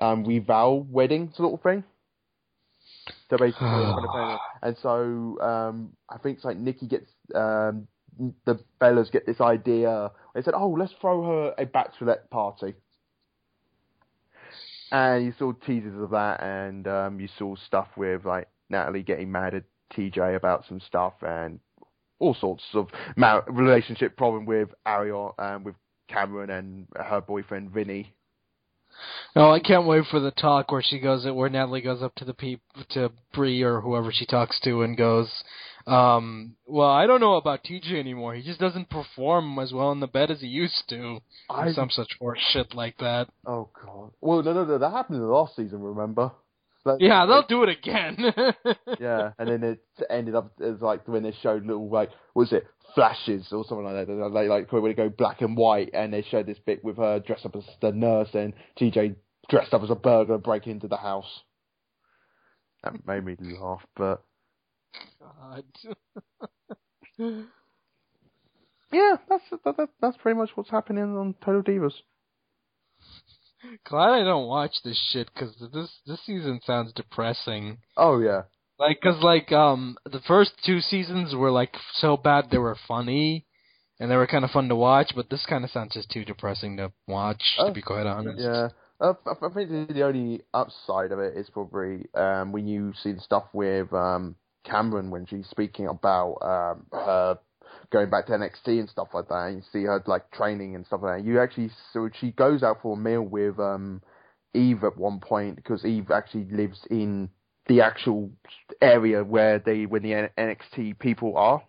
[0.00, 1.84] um, revow wedding sort of thing.
[3.30, 3.66] So basically,
[4.62, 7.86] and so, um, I think it's like Nikki gets, um,
[8.44, 12.74] the Bellas get this idea, they said, oh, let's throw her a bachelorette party
[14.94, 19.30] and you saw teasers of that, and um, you saw stuff with like Natalie getting
[19.32, 21.58] mad at TJ about some stuff, and
[22.20, 22.88] all sorts of
[23.48, 25.74] relationship problem with Ariel and with
[26.08, 28.14] Cameron and her boyfriend Vinny.
[29.36, 32.24] Oh, I can't wait for the talk where she goes, where Natalie goes up to
[32.24, 32.60] the peop
[32.90, 35.42] to Brie or whoever she talks to and goes,
[35.86, 38.34] um, well, I don't know about TJ anymore.
[38.34, 41.18] He just doesn't perform as well in the bed as he used to.
[41.50, 43.28] Or I some such horse shit like that.
[43.46, 44.12] oh god.
[44.20, 44.78] Well, no, no, no.
[44.78, 45.82] That happened in the last season.
[45.82, 46.32] Remember?
[46.84, 48.16] That- Yeah, they'll do it again.
[49.00, 49.80] yeah, and then it
[50.10, 53.84] ended up as like when they showed little like what was it flashes or something
[53.86, 54.12] like that.
[54.12, 57.20] Like like when they go black and white, and they showed this bit with her
[57.20, 59.16] dressed up as the nurse and TJ
[59.48, 61.42] dressed up as a burglar breaking into the house.
[62.82, 64.22] That made me laugh, but
[65.20, 65.64] God.
[68.92, 71.94] yeah, that's that, that, that's pretty much what's happening on Total Divas.
[73.88, 77.78] Glad I don't watch this shit because this this season sounds depressing.
[77.96, 78.42] Oh yeah,
[78.78, 83.46] Like, cause like um the first two seasons were like so bad they were funny,
[84.00, 85.12] and they were kind of fun to watch.
[85.14, 88.40] But this kind of sounds just too depressing to watch, Oh, to be quite honest.
[88.40, 88.68] yeah.
[89.00, 92.92] Uh, I I think the- the only upside of it is probably um, when you
[93.02, 97.38] see the stuff with um, Cameron when she's speaking about um, her
[97.94, 99.46] going back to NXT and stuff like that.
[99.46, 101.24] And you see her like training and stuff like that.
[101.24, 104.02] You actually so she goes out for a meal with um,
[104.52, 107.30] Eve at one point because Eve actually lives in
[107.66, 108.30] the actual
[108.82, 111.62] area where they when the NXT people are.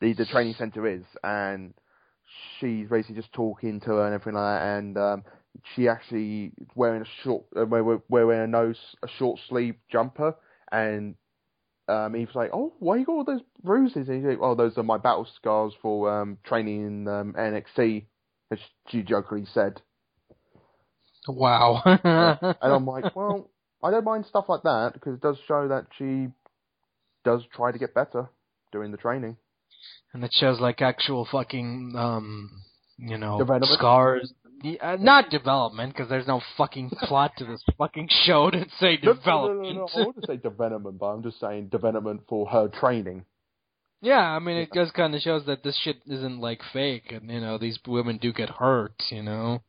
[0.00, 1.74] The the training center is, and
[2.58, 5.24] she's basically just talking to her and everything like that, and um,
[5.74, 10.34] she actually wearing a short, uh, wearing a nose, a short sleeve jumper,
[10.72, 11.14] and
[11.88, 14.54] um, he was like, "Oh, why you got all those bruises?" And he's like, "Oh,
[14.54, 18.04] those are my battle scars for um, training in um, NXT,"
[18.50, 19.80] as she jokingly said.
[21.28, 21.82] Wow.
[21.84, 23.50] and I'm like, well,
[23.82, 26.28] I don't mind stuff like that because it does show that she
[27.24, 28.28] does try to get better
[28.72, 29.36] during the training.
[30.12, 32.50] And it shows like actual fucking, um,
[32.98, 34.32] you know, scars
[34.80, 39.62] uh, not development, because there's no fucking plot to this fucking show to say development.
[39.62, 42.46] No, no, no, no, I want to say development, but I'm just saying development for
[42.46, 43.24] her training.
[44.00, 47.30] Yeah, I mean, it just kind of shows that this shit isn't like fake, and
[47.30, 49.62] you know, these women do get hurt, you know.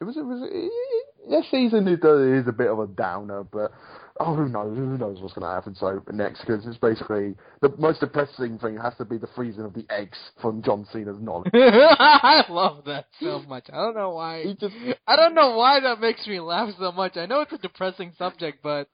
[0.00, 3.72] It was, it was, it, this season it is a bit of a downer, but
[4.20, 4.76] oh, who knows?
[4.76, 6.40] Who knows what's going to happen so next?
[6.40, 10.18] Because it's basically the most depressing thing has to be the freezing of the eggs
[10.40, 11.50] from John Cena's knowledge.
[11.54, 13.66] I love that so much.
[13.72, 14.42] I don't know why.
[14.42, 14.74] He just,
[15.06, 17.16] I don't know why that makes me laugh so much.
[17.16, 18.88] I know it's a depressing subject, but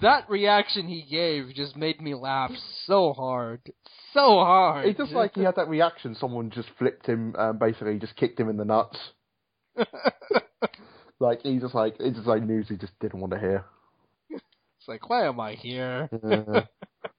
[0.00, 2.52] that reaction he gave just made me laugh
[2.86, 3.60] so hard,
[4.12, 4.86] so hard.
[4.86, 6.14] It's just like he had that reaction.
[6.14, 8.98] Someone just flipped him, um, basically just kicked him in the nuts.
[11.20, 13.64] like he just like it's just like news he just didn't want to hear
[14.88, 16.08] like, why am I here?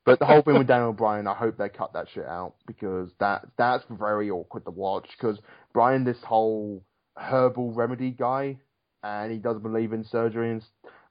[0.05, 3.09] but the whole thing with Daniel Bryan, I hope they cut that shit out because
[3.19, 5.07] that that's very awkward to watch.
[5.17, 5.39] Because
[5.73, 6.83] Bryan, this whole
[7.15, 8.57] herbal remedy guy,
[9.03, 10.63] and he doesn't believe in surgery and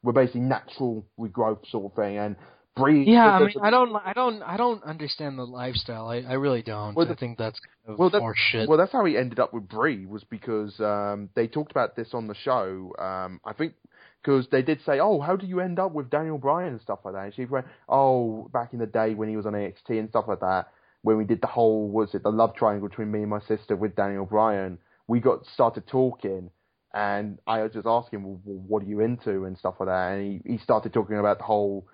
[0.02, 2.18] we're basically natural regrowth sort of thing.
[2.18, 2.36] And
[2.76, 6.06] Brie, yeah, I mean, I don't, I don't, I don't understand the lifestyle.
[6.06, 6.94] I, I really don't.
[6.94, 8.68] Well, the, I think that's kind of well, that's, shit.
[8.68, 12.10] Well, that's how he ended up with Brie was because um, they talked about this
[12.14, 12.92] on the show.
[12.98, 13.74] Um, I think
[14.22, 17.00] because they did say, "Oh, how do you end up with Daniel Bryan and stuff
[17.04, 19.98] like that?" And she went, "Oh, back in the day when he was on NXT
[19.98, 20.68] and stuff like that,
[21.02, 23.76] when we did the whole was it the love triangle between me and my sister
[23.76, 26.50] with Daniel Bryan, we got started talking."
[26.94, 30.12] And I was just asking, well, what are you into and stuff like that.
[30.14, 31.86] And he, he started talking about the whole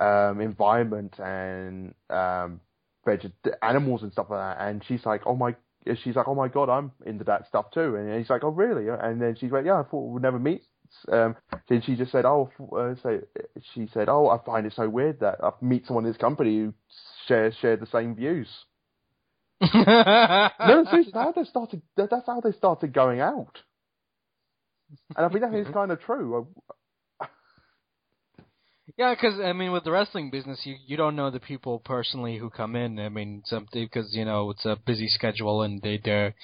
[0.00, 2.60] um, environment and um,
[3.04, 3.32] veg-
[3.62, 4.62] animals and stuff like that.
[4.64, 5.56] And she's like, oh my,
[6.02, 7.96] she's like, oh my god, I'm into that stuff too.
[7.96, 8.88] And he's like, oh really?
[8.88, 10.62] And then she's like, yeah, I thought we'd never meet
[11.10, 11.36] um,
[11.68, 13.20] then she just said, "Oh, uh, so
[13.74, 16.58] she said, oh, I find it so weird that I meet someone in this company
[16.58, 16.74] who
[17.26, 18.48] share share the same views."
[19.62, 21.82] no, seriously, how they started.
[21.96, 23.58] That's how they started going out,
[25.16, 26.48] and I think that is kind of true.
[28.98, 32.38] Yeah, because I mean, with the wrestling business, you you don't know the people personally
[32.38, 32.98] who come in.
[32.98, 36.34] I mean, something because you know it's a busy schedule and they they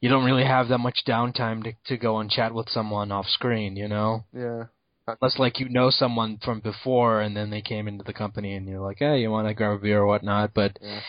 [0.00, 3.26] you don't really have that much downtime to to go and chat with someone off
[3.26, 3.76] screen.
[3.76, 4.24] You know.
[4.32, 4.64] Yeah.
[5.06, 8.68] Unless like you know someone from before and then they came into the company and
[8.68, 10.78] you're like, hey, you want to grab a beer or whatnot, but.
[10.80, 11.00] Yeah.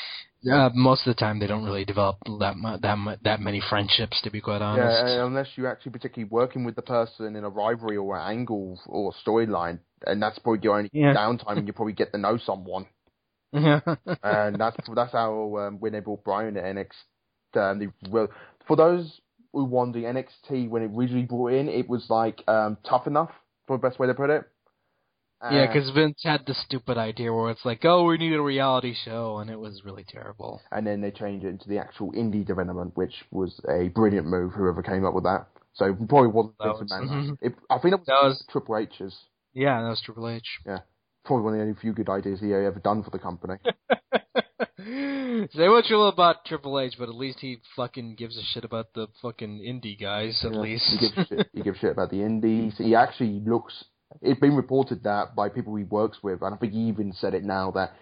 [0.50, 4.32] Uh, most of the time, they don't really develop that that that many friendships, to
[4.32, 5.06] be quite honest.
[5.06, 8.80] Yeah, unless you're actually particularly working with the person in a rivalry or an angle
[8.88, 11.14] or storyline, and that's probably your only yeah.
[11.14, 12.86] downtime, and you probably get to know someone.
[13.52, 13.82] Yeah.
[14.24, 18.30] and that's that's how um, when they brought Bryan to NXT, um, they, well,
[18.66, 19.20] for those
[19.52, 23.32] who won the NXT when it originally brought in, it was like um, tough enough,
[23.68, 24.46] for the best way to put it.
[25.42, 28.42] Uh, yeah, because Vince had the stupid idea where it's like, oh, we need a
[28.42, 30.62] reality show, and it was really terrible.
[30.72, 34.52] And then they changed it into the actual indie development, which was a brilliant move.
[34.54, 37.38] Whoever came up with that, so probably wasn't Vince McMahon.
[37.42, 39.16] It, I think it was, that was Triple H's.
[39.54, 40.44] Yeah, that was Triple H.
[40.66, 40.80] Yeah,
[41.24, 43.56] probably one of the only few good ideas he ever done for the company.
[45.56, 48.66] Say what you will about Triple H, but at least he fucking gives a shit
[48.66, 50.44] about the fucking indie guys.
[50.44, 51.50] At yeah, least he gives shit.
[51.54, 52.74] He gives shit about the indies.
[52.78, 53.86] He actually looks
[54.22, 57.34] it's been reported that by people he works with, and I think he even said
[57.34, 57.94] it now that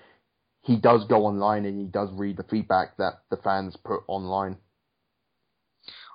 [0.62, 4.58] he does go online and he does read the feedback that the fans put online.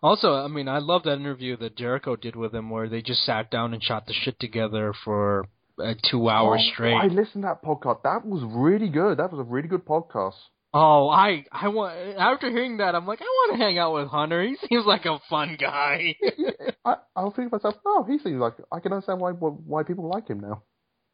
[0.03, 3.25] Also, I mean, I love that interview that Jericho did with him, where they just
[3.25, 5.47] sat down and shot the shit together for
[5.83, 6.95] uh, two hours oh, straight.
[6.95, 8.03] I listened to that podcast.
[8.03, 9.19] That was really good.
[9.19, 10.35] That was a really good podcast.
[10.75, 14.09] Oh, I I want after hearing that, I'm like, I want to hang out with
[14.09, 14.43] Hunter.
[14.43, 16.17] He seems like a fun guy.
[16.85, 20.09] I I'll think to myself, oh, he seems like I can understand why why people
[20.09, 20.63] like him now.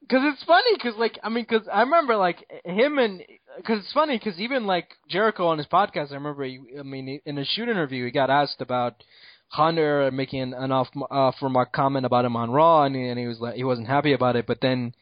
[0.00, 3.22] Because it's funny, because like I mean, because I remember like him and
[3.56, 6.44] because it's funny because even like Jericho on his podcast, I remember.
[6.44, 9.02] He, I mean, in a shoot interview, he got asked about
[9.48, 13.26] Hunter making an off uh, from a comment about him on Raw, and, and he
[13.26, 14.92] was like he wasn't happy about it, but then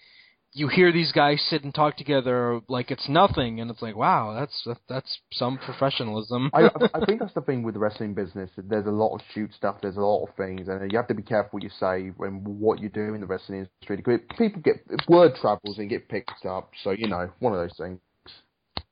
[0.52, 4.34] you hear these guys sit and talk together like it's nothing, and it's like, wow,
[4.38, 6.50] that's that's some professionalism.
[6.52, 6.64] I,
[6.94, 8.50] I think that's the thing with the wrestling business.
[8.56, 9.76] There's a lot of shoot stuff.
[9.80, 12.44] There's a lot of things, and you have to be careful what you say and
[12.46, 13.96] what you do in the wrestling industry.
[13.96, 14.76] Because People get
[15.08, 16.72] word travels and get picked up.
[16.82, 18.00] So you know, one of those things.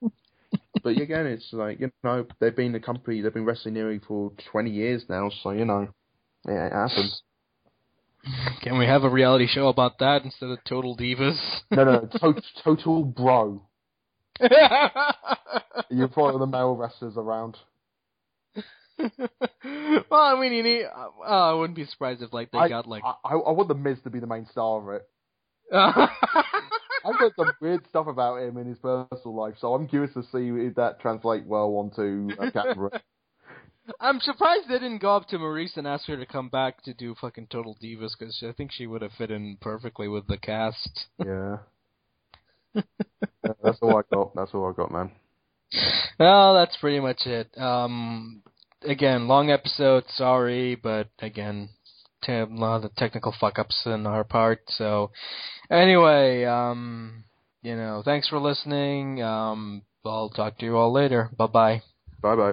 [0.82, 3.20] but again, it's like you know they've been a company.
[3.20, 5.30] They've been wrestling nearly for 20 years now.
[5.42, 5.88] So you know,
[6.46, 7.22] yeah, it happens.
[8.62, 11.38] Can we have a reality show about that instead of Total Divas?
[11.70, 12.00] No, no,
[12.32, 13.62] to- Total Bro.
[15.90, 17.56] you follow the male wrestlers around.
[18.98, 20.84] well, I mean, you need.
[20.84, 23.02] Uh, I wouldn't be surprised if like they I, got like.
[23.04, 25.08] I, I want the Miz to be the main star of it.
[25.72, 30.22] I've heard some weird stuff about him in his personal life, so I'm curious to
[30.22, 32.90] see if that translate well onto a camera.
[34.00, 36.94] I'm surprised they didn't go up to Maryse and ask her to come back to
[36.94, 40.38] do fucking Total Divas because I think she would have fit in perfectly with the
[40.38, 41.06] cast.
[41.24, 41.58] Yeah.
[43.62, 44.34] that's all I got.
[44.34, 45.10] That's all I got, man.
[46.20, 47.48] Well, that's pretty much it.
[47.58, 48.42] Um,
[48.82, 50.04] again, long episode.
[50.10, 51.70] Sorry, but again,
[52.28, 54.62] a lot of the technical fuck ups on our part.
[54.68, 55.10] So,
[55.70, 57.24] anyway, um,
[57.62, 59.22] you know, thanks for listening.
[59.22, 61.30] Um, I'll talk to you all later.
[61.36, 61.82] Bye bye.
[62.22, 62.52] Bye bye.